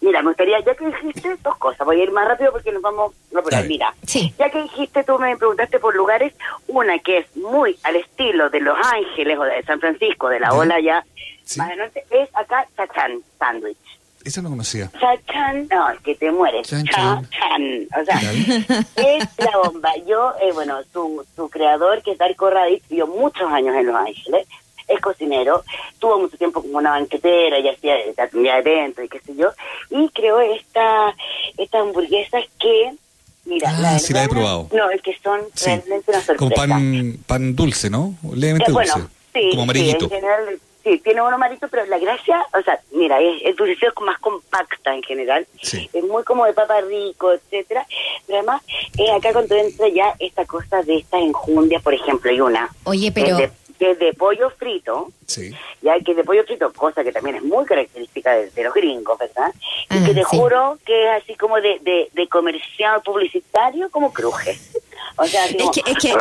mira, 0.00 0.22
me 0.22 0.28
gustaría, 0.28 0.58
ya 0.60 0.74
que 0.74 0.86
dijiste 0.86 1.36
dos 1.42 1.56
cosas, 1.58 1.84
voy 1.86 2.00
a 2.00 2.04
ir 2.04 2.10
más 2.12 2.26
rápido 2.28 2.52
porque 2.52 2.72
nos 2.72 2.82
vamos 2.82 3.12
a 3.34 3.38
apurar. 3.38 3.64
Mira, 3.66 3.94
Sí. 4.06 4.32
ya 4.38 4.48
que 4.50 4.62
dijiste, 4.62 5.04
tú 5.04 5.18
me 5.18 5.36
preguntaste 5.36 5.78
por 5.78 5.94
lugares, 5.94 6.32
una 6.68 6.98
que 6.98 7.18
es 7.18 7.36
muy 7.36 7.78
al 7.82 7.96
estilo 7.96 8.50
de 8.50 8.60
Los 8.60 8.76
Ángeles 8.92 9.38
o 9.38 9.42
de 9.44 9.62
San 9.64 9.80
Francisco, 9.80 10.28
de 10.28 10.40
la 10.40 10.52
ola 10.54 10.80
ya, 10.80 11.04
Sí. 11.44 11.58
más 11.58 11.68
adelante, 11.68 12.04
es 12.10 12.28
acá 12.34 12.66
Chachán 12.76 13.20
Sandwich. 13.38 13.76
Esa 14.24 14.42
no 14.42 14.50
conocía. 14.50 14.90
Chachan, 15.00 15.66
no, 15.68 15.90
es 15.90 16.00
que 16.00 16.14
te 16.14 16.30
mueres. 16.30 16.68
Chan, 16.68 16.84
chan. 16.84 17.26
Chachan, 17.30 17.86
o 17.98 18.04
sea, 18.04 18.20
es 18.96 19.28
la 19.38 19.56
bomba. 19.64 19.90
Yo, 20.06 20.34
eh, 20.42 20.52
bueno, 20.52 20.78
su, 20.92 21.26
su 21.34 21.48
creador, 21.48 22.02
que 22.02 22.12
es 22.12 22.18
Darko 22.18 22.50
Raditz, 22.50 22.86
vivió 22.88 23.06
muchos 23.06 23.50
años 23.50 23.74
en 23.76 23.86
Los 23.86 23.96
Ángeles, 23.96 24.46
es 24.88 25.00
cocinero, 25.00 25.64
tuvo 26.00 26.18
mucho 26.18 26.36
tiempo 26.36 26.60
como 26.62 26.78
una 26.78 26.90
banquetera 26.90 27.58
y 27.60 27.68
hacía 27.68 27.94
atendía 28.18 28.58
eventos 28.58 29.04
y 29.04 29.08
qué 29.08 29.20
sé 29.20 29.36
yo, 29.36 29.50
y 29.90 30.08
creó 30.08 30.40
esta, 30.40 31.14
estas 31.56 31.82
hamburguesas 31.82 32.44
que, 32.58 32.92
mira, 33.44 33.70
Ah, 33.70 33.98
sí 33.98 34.12
la 34.12 34.20
he 34.24 34.26
verdad, 34.26 34.30
probado. 34.36 34.68
No, 34.72 34.90
es 34.90 35.00
que 35.02 35.16
son 35.22 35.40
Sí. 35.54 35.66
realmente 35.66 36.10
una 36.10 36.20
sorpresa. 36.20 36.36
Como 36.38 36.50
pan 36.50 37.18
pan 37.26 37.54
dulce, 37.54 37.88
¿no? 37.90 38.14
Levemente 38.34 38.70
Eh, 38.70 38.74
dulce. 38.74 38.92
bueno, 38.92 39.10
sí, 39.32 39.48
como 39.50 39.62
amarillito. 39.62 40.08
Sí, 40.08 40.14
en 40.14 40.20
general, 40.20 40.60
sí, 40.84 40.98
tiene 41.04 41.22
un 41.22 41.32
amarito, 41.34 41.68
pero 41.68 41.84
la 41.86 41.98
gracia, 41.98 42.44
o 42.58 42.62
sea, 42.62 42.80
mira, 42.92 43.20
es, 43.20 43.42
es 43.44 43.56
dulce, 43.56 43.72
es 43.86 43.92
más 44.04 44.18
compacta 44.20 44.94
en 44.94 45.02
general. 45.02 45.46
Sí. 45.62 45.88
Es 45.92 46.04
muy 46.04 46.22
como 46.24 46.46
de 46.46 46.52
papa 46.54 46.80
rico, 46.80 47.32
etcétera. 47.32 47.86
Pero 48.26 48.38
además, 48.38 48.62
es 48.96 49.10
acá 49.10 49.32
cuando 49.32 49.54
entra 49.56 49.88
ya 49.88 50.14
esta 50.18 50.44
cosa 50.46 50.82
de 50.82 50.96
estas 50.98 51.20
enjundias, 51.20 51.82
por 51.82 51.92
ejemplo, 51.94 52.30
hay 52.30 52.40
una 52.40 52.70
Oye, 52.84 53.12
pero 53.12 53.36
de, 53.36 53.50
que 53.80 53.92
es 53.92 53.98
de 53.98 54.12
pollo 54.12 54.50
frito, 54.50 55.10
Sí. 55.26 55.52
ya 55.80 55.98
que 56.00 56.10
es 56.12 56.16
de 56.18 56.22
pollo 56.24 56.44
frito, 56.44 56.70
cosa 56.74 57.02
que 57.02 57.10
también 57.12 57.36
es 57.36 57.42
muy 57.42 57.64
característica 57.64 58.32
de, 58.34 58.50
de 58.50 58.62
los 58.64 58.74
gringos, 58.74 59.18
¿verdad? 59.18 59.52
Y 59.90 59.96
Ah, 59.96 60.02
que 60.06 60.12
te 60.14 60.20
sí. 60.30 60.36
juro 60.36 60.78
que 60.84 61.04
es 61.16 61.22
así 61.22 61.34
como 61.34 61.56
de, 61.60 61.78
de, 61.80 62.10
de 62.12 62.28
comercial 62.28 63.00
publicitario, 63.02 63.90
como 63.90 64.12
cruje. 64.12 64.58
O 65.16 65.26
sea, 65.26 65.46
es 65.46 65.56
como- 65.56 65.70
que, 65.72 65.82
es 65.86 65.96
que 65.98 66.10
eh, 66.10 66.16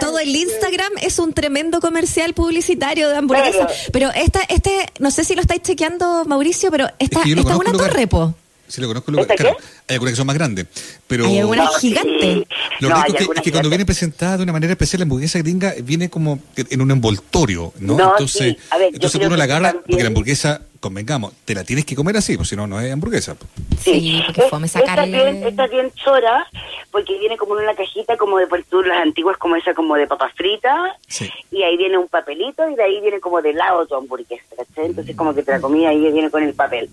todo 0.00 0.18
el 0.18 0.34
Instagram 0.34 0.92
es 1.02 1.18
un 1.18 1.32
tremendo 1.34 1.80
comercial 1.80 2.32
publicitario 2.34 3.10
de 3.10 3.16
hamburguesas. 3.18 3.66
Claro. 3.66 3.90
Pero 3.92 4.10
esta, 4.14 4.40
este, 4.48 4.86
no 4.98 5.10
sé 5.10 5.24
si 5.24 5.34
lo 5.34 5.42
estáis 5.42 5.62
chequeando, 5.62 6.24
Mauricio, 6.24 6.70
pero 6.70 6.86
esta, 6.98 7.20
Es 7.20 7.24
que 7.34 7.40
esta 7.40 7.52
es 7.52 7.58
una 7.58 7.72
torre, 7.72 8.06
po. 8.06 8.34
Sí, 8.74 8.80
lo 8.80 8.88
conozco. 8.88 9.12
¿Esta 9.20 9.36
Claro, 9.36 9.56
hay 9.88 9.94
algunas 9.94 10.12
que 10.12 10.16
son 10.16 10.26
más 10.26 10.34
grandes. 10.34 10.66
Pero 11.06 11.26
Hay 11.26 11.38
algunas 11.38 11.66
No, 11.66 11.78
sí. 11.78 11.88
gigante. 11.90 12.46
lo 12.80 12.88
No, 12.88 12.96
rico 12.96 13.06
es 13.06 13.12
que, 13.14 13.18
algunas 13.20 13.36
es 13.38 13.42
que 13.44 13.50
cuando 13.52 13.68
viene 13.68 13.84
gigantes. 13.84 13.86
presentada 13.86 14.36
de 14.38 14.42
una 14.42 14.52
manera 14.52 14.72
especial 14.72 14.98
la 15.00 15.02
hamburguesa 15.04 15.38
gringa, 15.38 15.74
viene 15.84 16.10
como 16.10 16.40
en 16.56 16.80
un 16.80 16.90
envoltorio, 16.90 17.72
¿no? 17.78 17.96
No, 17.96 18.10
entonces, 18.10 18.54
sí. 18.54 18.58
A 18.70 18.78
ver, 18.78 18.90
entonces 18.92 19.20
uno 19.24 19.36
la 19.36 19.44
agarra, 19.44 19.68
también- 19.68 19.84
porque 19.86 20.02
la 20.02 20.08
hamburguesa, 20.08 20.60
convengamos, 20.80 21.32
te 21.44 21.54
la 21.54 21.62
tienes 21.62 21.84
que 21.84 21.94
comer 21.94 22.16
así, 22.16 22.36
pues 22.36 22.48
si 22.48 22.56
no, 22.56 22.66
no 22.66 22.80
es 22.80 22.92
hamburguesa. 22.92 23.36
Sí, 23.82 24.20
porque 24.26 24.42
fome 24.50 24.66
sacarle- 24.66 25.22
bien, 25.22 25.46
esta 25.46 25.66
bien 25.68 25.92
chora, 25.94 26.46
porque 26.94 27.18
viene 27.18 27.36
como 27.36 27.58
en 27.58 27.64
una 27.64 27.74
cajita 27.74 28.16
como 28.16 28.38
de 28.38 28.46
por 28.46 28.62
tú, 28.62 28.80
las 28.80 28.98
antiguas 29.02 29.36
como 29.36 29.56
esa 29.56 29.74
como 29.74 29.96
de 29.96 30.06
papas 30.06 30.32
fritas, 30.34 30.92
Sí. 31.08 31.28
y 31.50 31.64
ahí 31.64 31.76
viene 31.76 31.98
un 31.98 32.06
papelito 32.06 32.68
y 32.70 32.76
de 32.76 32.84
ahí 32.84 33.00
viene 33.00 33.18
como 33.18 33.42
de 33.42 33.52
lado 33.52 33.84
tu 33.84 33.96
hamburguesa, 33.96 34.44
¿cachai? 34.56 34.86
Entonces 34.86 35.16
como 35.16 35.34
que 35.34 35.42
te 35.42 35.50
la 35.50 35.60
comida 35.60 35.88
ahí 35.88 35.98
viene 36.12 36.30
con 36.30 36.44
el 36.44 36.54
papel. 36.54 36.88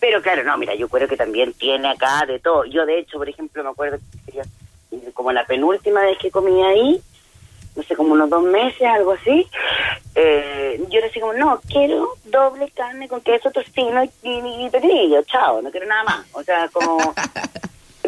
Pero 0.00 0.20
claro, 0.20 0.42
no, 0.42 0.58
mira, 0.58 0.74
yo 0.74 0.88
creo 0.88 1.06
que 1.06 1.16
también 1.16 1.52
tiene 1.52 1.88
acá 1.90 2.26
de 2.26 2.40
todo. 2.40 2.64
Yo 2.64 2.84
de 2.84 2.98
hecho, 2.98 3.18
por 3.18 3.28
ejemplo, 3.28 3.62
me 3.62 3.70
acuerdo 3.70 3.98
que 3.98 4.18
sería 4.32 4.42
como 5.14 5.30
la 5.30 5.46
penúltima 5.46 6.00
vez 6.00 6.18
que 6.18 6.32
comí 6.32 6.60
ahí, 6.64 7.00
no 7.76 7.82
sé, 7.84 7.94
como 7.94 8.14
unos 8.14 8.28
dos 8.28 8.42
meses, 8.42 8.82
algo 8.82 9.12
así, 9.12 9.46
eh, 10.16 10.82
yo 10.90 11.00
decía 11.00 11.20
como, 11.22 11.34
no, 11.34 11.60
quiero 11.68 12.14
doble 12.24 12.68
carne 12.70 13.06
con 13.06 13.20
queso, 13.20 13.52
tocino 13.52 14.02
y, 14.02 14.10
y, 14.24 14.66
y 14.66 15.24
chao, 15.26 15.62
no 15.62 15.70
quiero 15.70 15.86
nada 15.86 16.02
más. 16.02 16.26
O 16.32 16.42
sea, 16.42 16.68
como... 16.72 17.14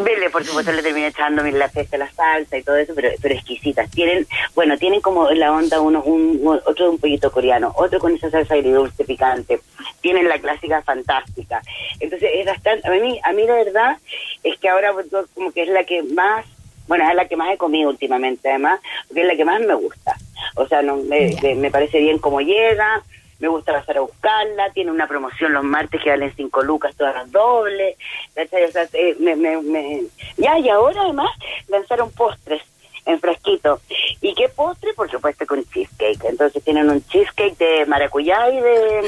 Vele, 0.05 0.31
por 0.31 0.45
supuesto, 0.45 0.73
le 0.73 0.83
terminé 0.83 1.09
echando 1.09 1.43
la 1.43 1.69
cesta, 1.69 1.97
la 1.99 2.11
salsa 2.13 2.57
y 2.57 2.63
todo 2.63 2.77
eso, 2.77 2.93
pero, 2.95 3.11
pero 3.21 3.35
exquisitas. 3.35 3.91
Tienen, 3.91 4.27
bueno, 4.55 4.77
tienen 4.79 5.01
como 5.01 5.31
la 5.31 5.53
onda 5.53 5.81
uno, 5.81 6.03
un, 6.03 6.39
un- 6.43 6.61
otro 6.67 6.85
de 6.87 6.91
un 6.91 6.99
pollito 6.99 7.31
coreano, 7.33 7.73
otro 7.77 7.99
con 7.99 8.15
esa 8.15 8.31
salsa 8.31 8.55
agridulce 8.55 9.05
picante. 9.05 9.61
Tienen 10.01 10.29
la 10.29 10.39
clásica 10.39 10.83
fantástica. 10.83 11.61
Entonces, 12.01 12.31
es 12.35 12.47
bastante, 12.47 12.87
a 12.87 12.91
mí, 12.93 13.21
a 13.23 13.33
mí 13.33 13.45
la 13.47 13.55
verdad 13.55 13.97
es 14.43 14.59
que 14.59 14.69
ahora 14.69 14.93
pues, 14.93 15.07
como 15.35 15.53
que 15.53 15.63
es 15.63 15.69
la 15.69 15.85
que 15.85 16.03
más, 16.03 16.47
bueno, 16.87 17.09
es 17.09 17.15
la 17.15 17.27
que 17.27 17.37
más 17.37 17.53
he 17.53 17.59
comido 17.59 17.91
últimamente, 17.91 18.49
además, 18.49 18.81
porque 19.07 19.23
es 19.23 19.27
la 19.27 19.37
que 19.37 19.45
más 19.45 19.61
me 19.61 19.75
gusta. 19.75 20.15
O 20.57 20.67
sea, 20.69 20.83
no 20.83 20.97
me- 20.97 21.37
me 21.57 21.71
parece 21.71 21.99
bien 21.99 22.19
cómo 22.19 22.41
llega, 22.41 23.03
me 23.39 23.49
gusta 23.49 23.73
pasar 23.73 23.99
a 23.99 24.01
buscarla, 24.01 24.71
tiene 24.73 24.91
una 24.91 25.07
promoción 25.07 25.53
los 25.53 25.65
martes 25.65 26.03
que 26.03 26.11
valen 26.11 26.33
cinco 26.37 26.63
lucas 26.63 26.95
todas 26.97 27.15
las 27.15 27.31
dobles, 27.31 27.97
eh, 28.37 29.17
me, 29.21 29.37
me, 29.37 29.61
me- 29.63 30.03
ya, 30.37 30.59
y 30.59 30.69
ahora 30.69 31.03
además 31.03 31.31
lanzaron 31.69 32.11
postres 32.13 32.63
en 33.07 33.21
frasquito. 33.21 33.81
¿Y 34.21 34.35
qué 34.35 34.49
postre? 34.51 34.93
Por 34.93 35.11
supuesto 35.11 35.47
con 35.47 35.65
cheesecake. 35.65 36.25
Entonces 36.25 36.63
tienen 36.63 36.91
un 36.91 37.03
cheesecake 37.07 37.57
de 37.57 37.87
maracuyá 37.87 38.51
y 38.51 38.61
de, 38.61 39.03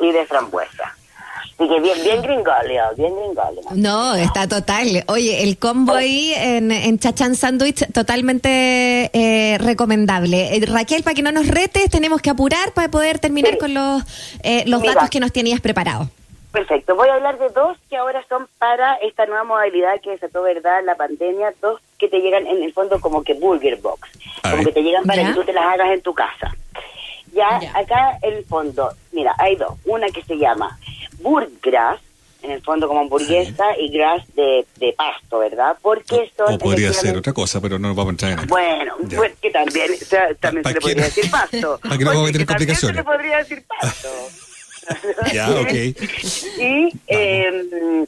mm, 0.00 0.02
y 0.04 0.12
de 0.12 0.26
frambuesa. 0.26 0.65
Así 1.66 1.74
que 1.74 1.80
bien, 1.80 2.02
bien 2.02 2.22
gringolio, 2.22 2.82
bien 2.96 3.12
gringolio. 3.16 3.62
No, 3.74 4.14
está 4.14 4.46
total. 4.46 5.02
Oye, 5.08 5.42
el 5.42 5.58
combo 5.58 5.94
ahí 5.94 6.32
en, 6.36 6.70
en 6.70 6.98
Chachán 6.98 7.34
Sandwich 7.34 7.84
totalmente 7.92 9.10
eh, 9.12 9.58
recomendable. 9.58 10.56
Eh, 10.56 10.64
Raquel, 10.66 11.02
para 11.02 11.14
que 11.14 11.22
no 11.22 11.32
nos 11.32 11.48
retes, 11.48 11.90
tenemos 11.90 12.20
que 12.22 12.30
apurar 12.30 12.72
para 12.72 12.88
poder 12.90 13.18
terminar 13.18 13.52
Sí. 13.54 13.58
con 13.58 13.74
los, 13.74 14.02
eh, 14.42 14.64
los 14.66 14.80
Mira. 14.80 14.94
datos 14.94 15.10
que 15.10 15.18
nos 15.20 15.32
tenías 15.32 15.60
preparados. 15.60 16.08
Perfecto. 16.52 16.94
Voy 16.94 17.08
a 17.08 17.14
hablar 17.14 17.38
de 17.38 17.48
dos 17.50 17.76
que 17.90 17.96
ahora 17.96 18.24
son 18.28 18.46
para 18.58 18.94
esta 18.96 19.26
nueva 19.26 19.44
modalidad 19.44 20.00
que 20.00 20.10
desató, 20.10 20.42
¿verdad?, 20.42 20.80
la 20.84 20.94
pandemia. 20.94 21.52
Dos 21.60 21.80
que 21.98 22.08
te 22.08 22.20
llegan 22.20 22.46
en 22.46 22.62
el 22.62 22.72
fondo 22.72 23.00
como 23.00 23.22
que 23.24 23.34
Burger 23.34 23.76
Box. 23.76 24.08
Como 24.42 24.64
que 24.64 24.72
te 24.72 24.82
llegan 24.82 25.04
para 25.04 25.22
Ya. 25.22 25.28
que 25.28 25.34
tú 25.34 25.44
te 25.44 25.52
las 25.52 25.64
hagas 25.64 25.90
en 25.90 26.00
tu 26.02 26.14
casa. 26.14 26.54
Ya, 27.32 27.60
Ya. 27.60 27.76
acá 27.76 28.18
el 28.22 28.44
fondo, 28.46 28.90
mira, 29.12 29.34
hay 29.38 29.56
dos. 29.56 29.74
Una 29.84 30.06
que 30.08 30.22
se 30.22 30.36
llama 30.38 30.78
Burgras, 31.20 32.00
en 32.42 32.50
el 32.52 32.62
fondo 32.62 32.86
como 32.86 33.00
hamburguesa, 33.00 33.64
y 33.78 33.90
gras 33.90 34.22
de, 34.34 34.64
de 34.76 34.92
pasto, 34.92 35.38
¿verdad? 35.40 35.76
Porque 35.82 36.30
son... 36.36 36.54
O 36.54 36.58
podría 36.58 36.92
ser 36.92 37.16
otra 37.16 37.32
cosa, 37.32 37.60
pero 37.60 37.78
no 37.78 37.88
nos 37.88 37.96
vamos 37.96 38.10
a 38.10 38.12
entrar 38.12 38.32
en 38.32 38.38
eso. 38.40 38.48
Bueno, 38.48 38.94
Ya. 39.08 39.16
pues 39.16 39.32
que 39.40 39.50
también, 39.50 39.90
o 39.92 40.04
sea, 40.04 40.34
también 40.34 40.62
¿Pa 40.62 40.68
se 40.70 40.74
le 40.74 40.80
podría 40.80 41.04
decir 41.04 41.30
pasto. 41.30 41.80
¿Pa 41.82 41.98
qué 41.98 42.04
no 42.04 42.10
vamos 42.10 42.22
a 42.22 42.26
meter 42.26 42.40
que 42.42 42.46
también 42.46 42.68
complicaciones? 42.68 42.96
se 42.96 43.02
le 43.02 43.04
podría 43.04 43.36
decir 43.38 43.64
pasto. 43.66 44.08
Ya, 45.32 45.50
ok. 45.50 45.72
y 46.58 46.92
eh, 47.08 48.06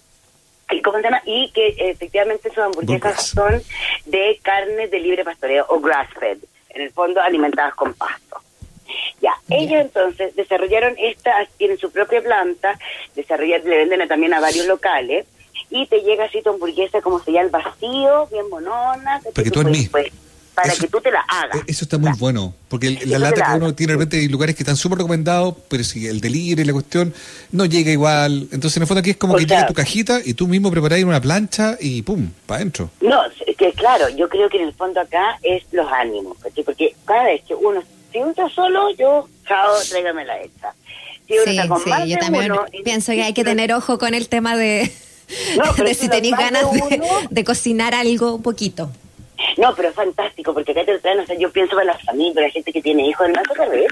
y 0.71 0.83
¿cómo 0.83 0.99
se 0.99 1.05
llama? 1.05 1.23
Y 1.25 1.50
que 1.53 1.75
efectivamente 1.79 2.50
sus 2.50 2.59
hamburguesas 2.59 3.27
son 3.31 3.61
de 4.05 4.38
carne 4.43 4.87
de 4.87 4.99
libre 5.00 5.25
pastoreo 5.25 5.65
o 5.71 5.81
grass 5.81 6.09
fed, 6.21 6.38
en 6.71 6.83
el 6.83 6.93
fondo 6.93 7.21
alimentadas 7.23 7.75
con 7.75 7.95
pasto. 7.95 8.41
Ya, 9.21 9.33
ellos 9.50 9.80
entonces 9.80 10.35
desarrollaron 10.37 10.95
esta, 10.99 11.33
tienen 11.57 11.78
su 11.78 11.90
propia 11.90 12.23
planta, 12.23 12.78
desarrollaron, 13.14 13.68
le 13.68 13.76
venden 13.87 14.09
también 14.09 14.35
a 14.35 14.40
varios 14.40 14.66
locales, 14.66 15.26
y 15.71 15.87
te 15.87 16.00
llega 16.00 16.25
así 16.25 16.40
tu 16.42 16.50
hamburguesa 16.50 17.00
como 17.02 17.18
se 17.23 17.33
llama 17.33 17.45
el 17.47 17.50
vacío, 17.50 18.26
bien 18.33 18.49
monona. 18.49 19.21
Para 19.35 19.45
que 19.45 19.50
tú. 19.50 19.62
Pues, 19.90 20.09
para 20.54 20.73
Eso- 20.73 20.83
que 20.83 20.88
tú 20.88 21.00
te 21.00 21.12
la 21.12 21.21
hagas. 21.21 21.57
Eh, 21.59 21.64
Eso 21.68 21.85
está 21.85 21.99
muy 21.99 22.11
bueno, 22.18 22.52
porque 22.68 22.88
el- 22.88 23.11
la 23.11 23.21
lata 23.21 23.40
la 23.40 23.47
que 23.52 23.57
uno 23.59 23.75
tiene 23.76 23.92
de 23.92 23.97
repente 23.99 24.16
hay 24.16 24.26
lugares 24.28 24.57
que 24.57 24.64
están 24.64 24.75
súper 24.76 24.99
recomendados, 24.99 25.54
pero 25.68 25.85
si 25.85 26.09
el 26.09 26.21
delivery, 26.21 26.64
la 26.64 26.73
cuestión, 26.73 27.14
no 27.52 27.64
llega 27.64 27.92
igual. 27.92 28.49
Entonces, 28.50 28.76
en 28.76 28.83
el 28.83 28.87
fondo 28.88 28.99
aquí 29.00 29.11
es 29.11 29.16
como 29.18 29.35
O 29.35 29.37
que 29.37 29.47
sea- 29.47 29.57
llega 29.59 29.68
tu 29.68 29.75
cajita 29.75 30.21
y 30.25 30.35
tú 30.35 30.49
mismo 30.49 30.68
preparáis 30.73 31.04
una 31.04 31.21
plancha 31.21 31.76
y 31.78 32.02
pum, 32.02 32.28
para 32.47 32.57
adentro. 32.57 32.90
No, 33.00 33.21
que 33.57 33.73
claro, 33.73 34.09
yo 34.09 34.28
creo 34.28 34.49
que 34.49 34.57
en 34.57 34.64
el 34.68 34.73
fondo 34.75 35.00
acá 35.00 35.38
es 35.42 35.62
los 35.71 35.87
ánimos, 35.92 36.37
¿cachai? 36.38 36.64
porque 36.64 36.95
cada 37.04 37.25
vez 37.25 37.42
que 37.47 37.54
uno, 37.54 37.80
si 38.19 38.23
uno 38.23 38.31
está 38.31 38.49
solo, 38.51 38.91
yo, 38.91 39.29
chao, 39.47 39.73
tráigamela 39.89 40.41
hecha. 40.41 40.73
Si 41.27 41.35
uno 41.35 41.45
Sí, 41.45 41.51
está 41.51 41.69
con 41.69 41.81
sí, 41.83 41.91
más 41.91 42.01
yo 42.01 42.15
de 42.15 42.17
también 42.17 42.53
uno, 42.53 42.65
pienso 42.85 43.13
que 43.13 43.23
hay 43.23 43.33
que 43.33 43.45
tener 43.45 43.73
ojo 43.73 43.99
con 43.99 44.13
el 44.15 44.29
tema 44.29 44.57
de, 44.57 44.91
No, 45.57 45.73
de 45.85 45.95
si 45.95 46.09
tenéis 46.09 46.37
ganas 46.37 46.71
de, 46.73 46.81
uno- 46.83 47.07
de 47.31 47.45
cocinar 47.45 47.95
algo 47.95 48.35
un 48.35 48.43
poquito. 48.43 48.91
No, 49.57 49.73
pero 49.77 49.91
es 49.91 49.95
fantástico, 49.95 50.53
porque 50.53 50.73
acá 50.73 50.85
te 50.85 50.99
traen, 50.99 51.21
o 51.21 51.27
sea, 51.27 51.37
yo 51.39 51.53
pienso 51.53 51.77
para 51.77 51.93
la 51.93 51.99
familia, 51.99 52.35
para 52.35 52.47
la 52.49 52.53
gente 52.53 52.73
que 52.73 52.83
tiene 52.83 53.07
hijos, 53.07 53.21
además 53.25 53.45
otra 53.49 53.69
vez. 53.69 53.87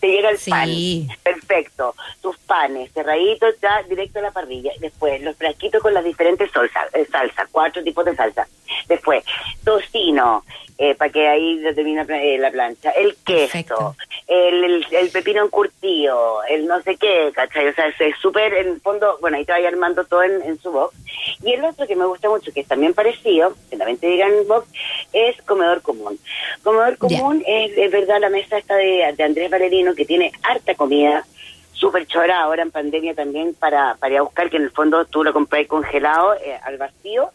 Te 0.00 0.08
llega 0.08 0.30
el 0.30 0.38
Sí. 0.38 0.50
pan, 0.50 1.16
perfecto, 1.22 1.94
tus 2.22 2.38
panes, 2.38 2.90
cerraditos 2.94 3.56
ya 3.60 3.82
directo 3.82 4.20
a 4.20 4.22
la 4.22 4.30
parrilla, 4.30 4.72
después 4.80 5.20
los 5.20 5.36
frasquitos 5.36 5.82
con 5.82 5.92
las 5.92 6.02
diferentes 6.02 6.50
salsas, 6.50 6.94
eh, 6.94 7.06
salsa, 7.12 7.46
cuatro 7.52 7.82
tipos 7.82 8.06
de 8.06 8.16
salsa, 8.16 8.46
después 8.88 9.24
tocino, 9.64 10.44
eh, 10.78 10.94
para 10.94 11.12
que 11.12 11.28
ahí 11.28 11.60
lo 11.60 11.74
termina 11.74 12.06
eh, 12.08 12.38
la 12.38 12.50
plancha, 12.50 12.90
el 12.92 13.14
queso, 13.16 13.96
el, 14.26 14.64
el, 14.64 14.86
el 14.90 15.10
pepino 15.10 15.44
encurtido, 15.44 16.42
el 16.48 16.66
no 16.66 16.80
sé 16.80 16.96
qué, 16.96 17.30
¿cachai? 17.34 17.68
O 17.68 17.74
sea, 17.74 17.88
es 17.88 18.16
súper, 18.20 18.54
en 18.54 18.68
el 18.68 18.80
fondo, 18.80 19.18
bueno, 19.20 19.36
ahí 19.36 19.44
te 19.44 19.52
vaya 19.52 19.68
armando 19.68 20.04
todo 20.04 20.22
en, 20.22 20.40
en 20.42 20.58
su 20.58 20.72
box. 20.72 20.96
Y 21.44 21.52
el 21.52 21.64
otro 21.64 21.86
que 21.86 21.96
me 21.96 22.06
gusta 22.06 22.30
mucho, 22.30 22.50
que 22.52 22.60
es 22.60 22.66
también 22.66 22.94
parecido, 22.94 23.54
que 23.68 23.76
también 23.76 23.98
te 23.98 24.06
digan 24.06 24.32
en 24.32 24.48
box, 24.48 24.68
es 25.12 25.40
comedor 25.42 25.82
común. 25.82 26.18
Comedor 26.62 26.96
común 26.96 27.44
es, 27.46 27.76
es 27.76 27.90
verdad 27.90 28.18
la 28.18 28.30
mesa 28.30 28.56
esta 28.56 28.76
de, 28.76 29.12
de 29.14 29.22
Andrés 29.22 29.50
Valerino, 29.50 29.94
que 29.94 30.06
tiene 30.06 30.32
harta 30.42 30.74
comida, 30.74 31.26
súper 31.72 32.06
chora 32.06 32.40
ahora 32.40 32.62
en 32.62 32.70
pandemia 32.70 33.14
también 33.14 33.54
para, 33.54 33.96
para 33.96 34.12
ir 34.12 34.18
a 34.18 34.22
buscar, 34.22 34.48
que 34.48 34.56
en 34.56 34.64
el 34.64 34.70
fondo 34.70 35.04
tú 35.04 35.24
lo 35.24 35.32
compráis 35.32 35.68
congelado 35.68 36.34
eh, 36.34 36.58
al 36.62 36.78
vacío 36.78 37.30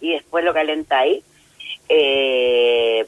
y 0.00 0.12
después 0.12 0.44
lo 0.44 0.52
calentáis. 0.54 1.22
Eh, 1.88 3.04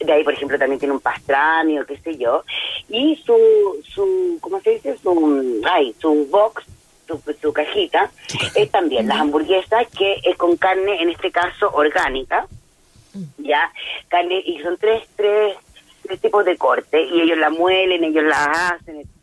de 0.00 0.12
ahí, 0.12 0.24
por 0.24 0.32
ejemplo, 0.32 0.58
también 0.58 0.78
tiene 0.78 0.94
un 0.94 1.00
pastrami 1.00 1.78
o 1.78 1.86
qué 1.86 1.96
sé 1.98 2.16
yo. 2.16 2.44
Y 2.88 3.16
su, 3.24 3.80
su 3.84 4.38
¿cómo 4.40 4.60
se 4.60 4.70
dice? 4.70 4.96
Su, 4.98 5.62
ay, 5.70 5.94
su 6.00 6.26
box, 6.26 6.64
su, 7.06 7.20
su 7.40 7.52
cajita, 7.52 8.10
es 8.54 8.70
también 8.70 9.06
las 9.08 9.20
hamburguesas 9.20 9.86
que 9.96 10.16
es 10.24 10.36
con 10.36 10.56
carne, 10.56 11.00
en 11.02 11.10
este 11.10 11.30
caso, 11.30 11.70
orgánica. 11.72 12.46
Ya, 13.38 13.72
carne, 14.08 14.42
y 14.44 14.58
son 14.60 14.76
tres, 14.76 15.04
tres, 15.14 15.56
tres 16.02 16.20
tipos 16.20 16.44
de 16.44 16.56
corte, 16.56 17.00
y 17.00 17.20
ellos 17.20 17.38
la 17.38 17.50
muelen, 17.50 18.02
ellos 18.02 18.24
la 18.24 18.44
hacen, 18.44 18.96
etcétera 18.96 19.13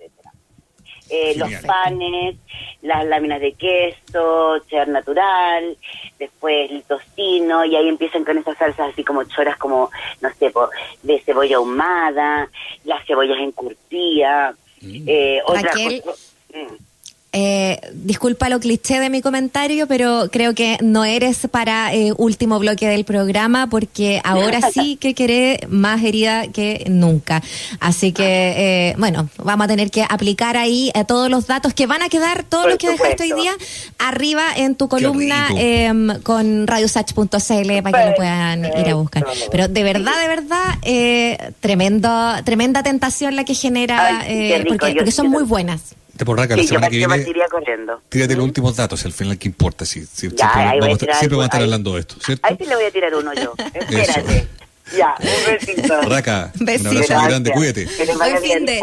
eh, 1.11 1.33
los 1.35 1.51
panes, 1.65 2.35
las 2.81 3.05
láminas 3.05 3.41
de 3.41 3.53
queso, 3.53 4.59
cheddar 4.69 4.87
natural, 4.87 5.77
después 6.17 6.71
el 6.71 6.83
tocino, 6.83 7.65
y 7.65 7.75
ahí 7.75 7.89
empiezan 7.89 8.23
con 8.23 8.37
esas 8.37 8.57
salsas 8.57 8.91
así 8.93 9.03
como 9.03 9.23
choras 9.25 9.57
como, 9.57 9.91
no 10.21 10.29
sé, 10.39 10.49
po, 10.51 10.69
de 11.03 11.19
cebolla 11.21 11.57
ahumada, 11.57 12.49
las 12.85 13.05
cebollas 13.05 13.39
encurtidas, 13.39 14.55
eh, 14.81 15.41
otra 15.45 15.61
Raquel. 15.61 16.01
cosa. 16.01 16.33
Mm. 16.53 16.90
Eh, 17.33 17.79
disculpa 17.93 18.50
lo 18.50 18.59
cliché 18.59 19.00
de 19.00 19.09
mi 19.09 19.21
comentario, 19.21 19.88
pero 19.88 20.29
creo 20.31 20.53
que 20.53 20.77
no 20.81 21.05
eres 21.05 21.47
para 21.50 21.93
eh, 21.93 22.13
último 22.17 22.59
bloque 22.59 22.88
del 22.88 23.05
programa 23.05 23.69
porque 23.69 24.19
ahora 24.23 24.59
sí 24.73 24.97
que 24.97 25.13
queré 25.13 25.59
más 25.69 26.03
herida 26.03 26.47
que 26.47 26.85
nunca. 26.89 27.41
Así 27.79 28.11
que, 28.11 28.89
eh, 28.91 28.95
bueno, 28.97 29.29
vamos 29.38 29.65
a 29.65 29.67
tener 29.67 29.91
que 29.91 30.05
aplicar 30.07 30.57
ahí 30.57 30.91
eh, 30.93 31.05
todos 31.05 31.29
los 31.29 31.47
datos 31.47 31.73
que 31.73 31.88
van 31.88 32.01
a 32.01 32.09
quedar, 32.09 32.43
todos 32.43 32.67
los 32.67 32.77
que 32.77 32.89
dejaste 32.89 33.23
hoy 33.23 33.41
día, 33.41 33.53
arriba 33.97 34.43
en 34.55 34.75
tu 34.75 34.89
columna 34.89 35.50
em, 35.55 36.21
con 36.23 36.67
radiosach.cl 36.67 37.81
para 37.83 38.03
que 38.03 38.09
lo 38.09 38.15
puedan 38.15 38.65
ir 38.65 38.89
a 38.89 38.96
buscar. 38.96 39.25
Pero 39.51 39.67
de 39.67 39.83
verdad, 39.83 40.22
de 40.22 40.27
verdad, 40.27 40.75
eh, 40.83 41.53
tremendo, 41.59 42.09
tremenda 42.44 42.83
tentación 42.83 43.35
la 43.35 43.46
que 43.46 43.53
genera, 43.53 44.20
Ay, 44.22 44.51
eh, 44.51 44.57
rico, 44.59 44.75
porque, 44.79 45.11
son 45.11 45.29
muy 45.29 45.44
buenas. 45.44 45.96
Te 46.22 46.25
porraca 46.25 46.55
la 46.55 46.62
Sí, 46.62 46.68
yo, 46.68 46.74
semana 46.75 46.88
que 46.88 47.00
yo 47.00 47.07
viene. 47.07 47.24
partiría 47.24 47.48
corriendo. 47.50 48.00
Tírate 48.07 48.36
los 48.36 48.46
últimos 48.46 48.75
datos, 48.75 49.03
al 49.05 49.12
final, 49.12 49.40
¿qué 49.40 49.48
importa? 49.48 49.86
Si, 49.86 50.05
si- 50.05 50.27
Ya, 50.29 50.36
siempre 50.38 50.62
ahí 50.62 50.68
voy 50.68 50.77
a 50.77 50.81
vamos, 50.81 50.84
a 50.84 50.92
estar- 50.92 51.00
tirar 51.00 51.16
siempre 51.18 51.36
vamos 51.36 51.44
a 51.44 51.46
estar 51.48 51.60
ahí. 51.62 51.64
hablando 51.66 51.94
de 51.96 52.00
esto, 52.01 52.16
¿cierto? 52.24 52.48
Ahí 52.48 52.57
sí 52.60 52.66
le 52.68 52.75
voy 52.75 52.86
a 52.86 52.92
tirar 52.92 53.16
uno 53.16 53.34
yo. 53.34 53.53
Espérate. 53.74 54.48
Ya, 54.96 55.16
un 55.20 55.51
besito. 55.51 56.01
Raca, 56.03 56.51
un 56.60 56.70
abrazo 56.70 57.14
muy 57.16 57.27
grande, 57.27 57.51
cuídate. 57.53 57.88
Que 57.88 58.14
vaya 58.16 58.40
bien. 58.40 58.66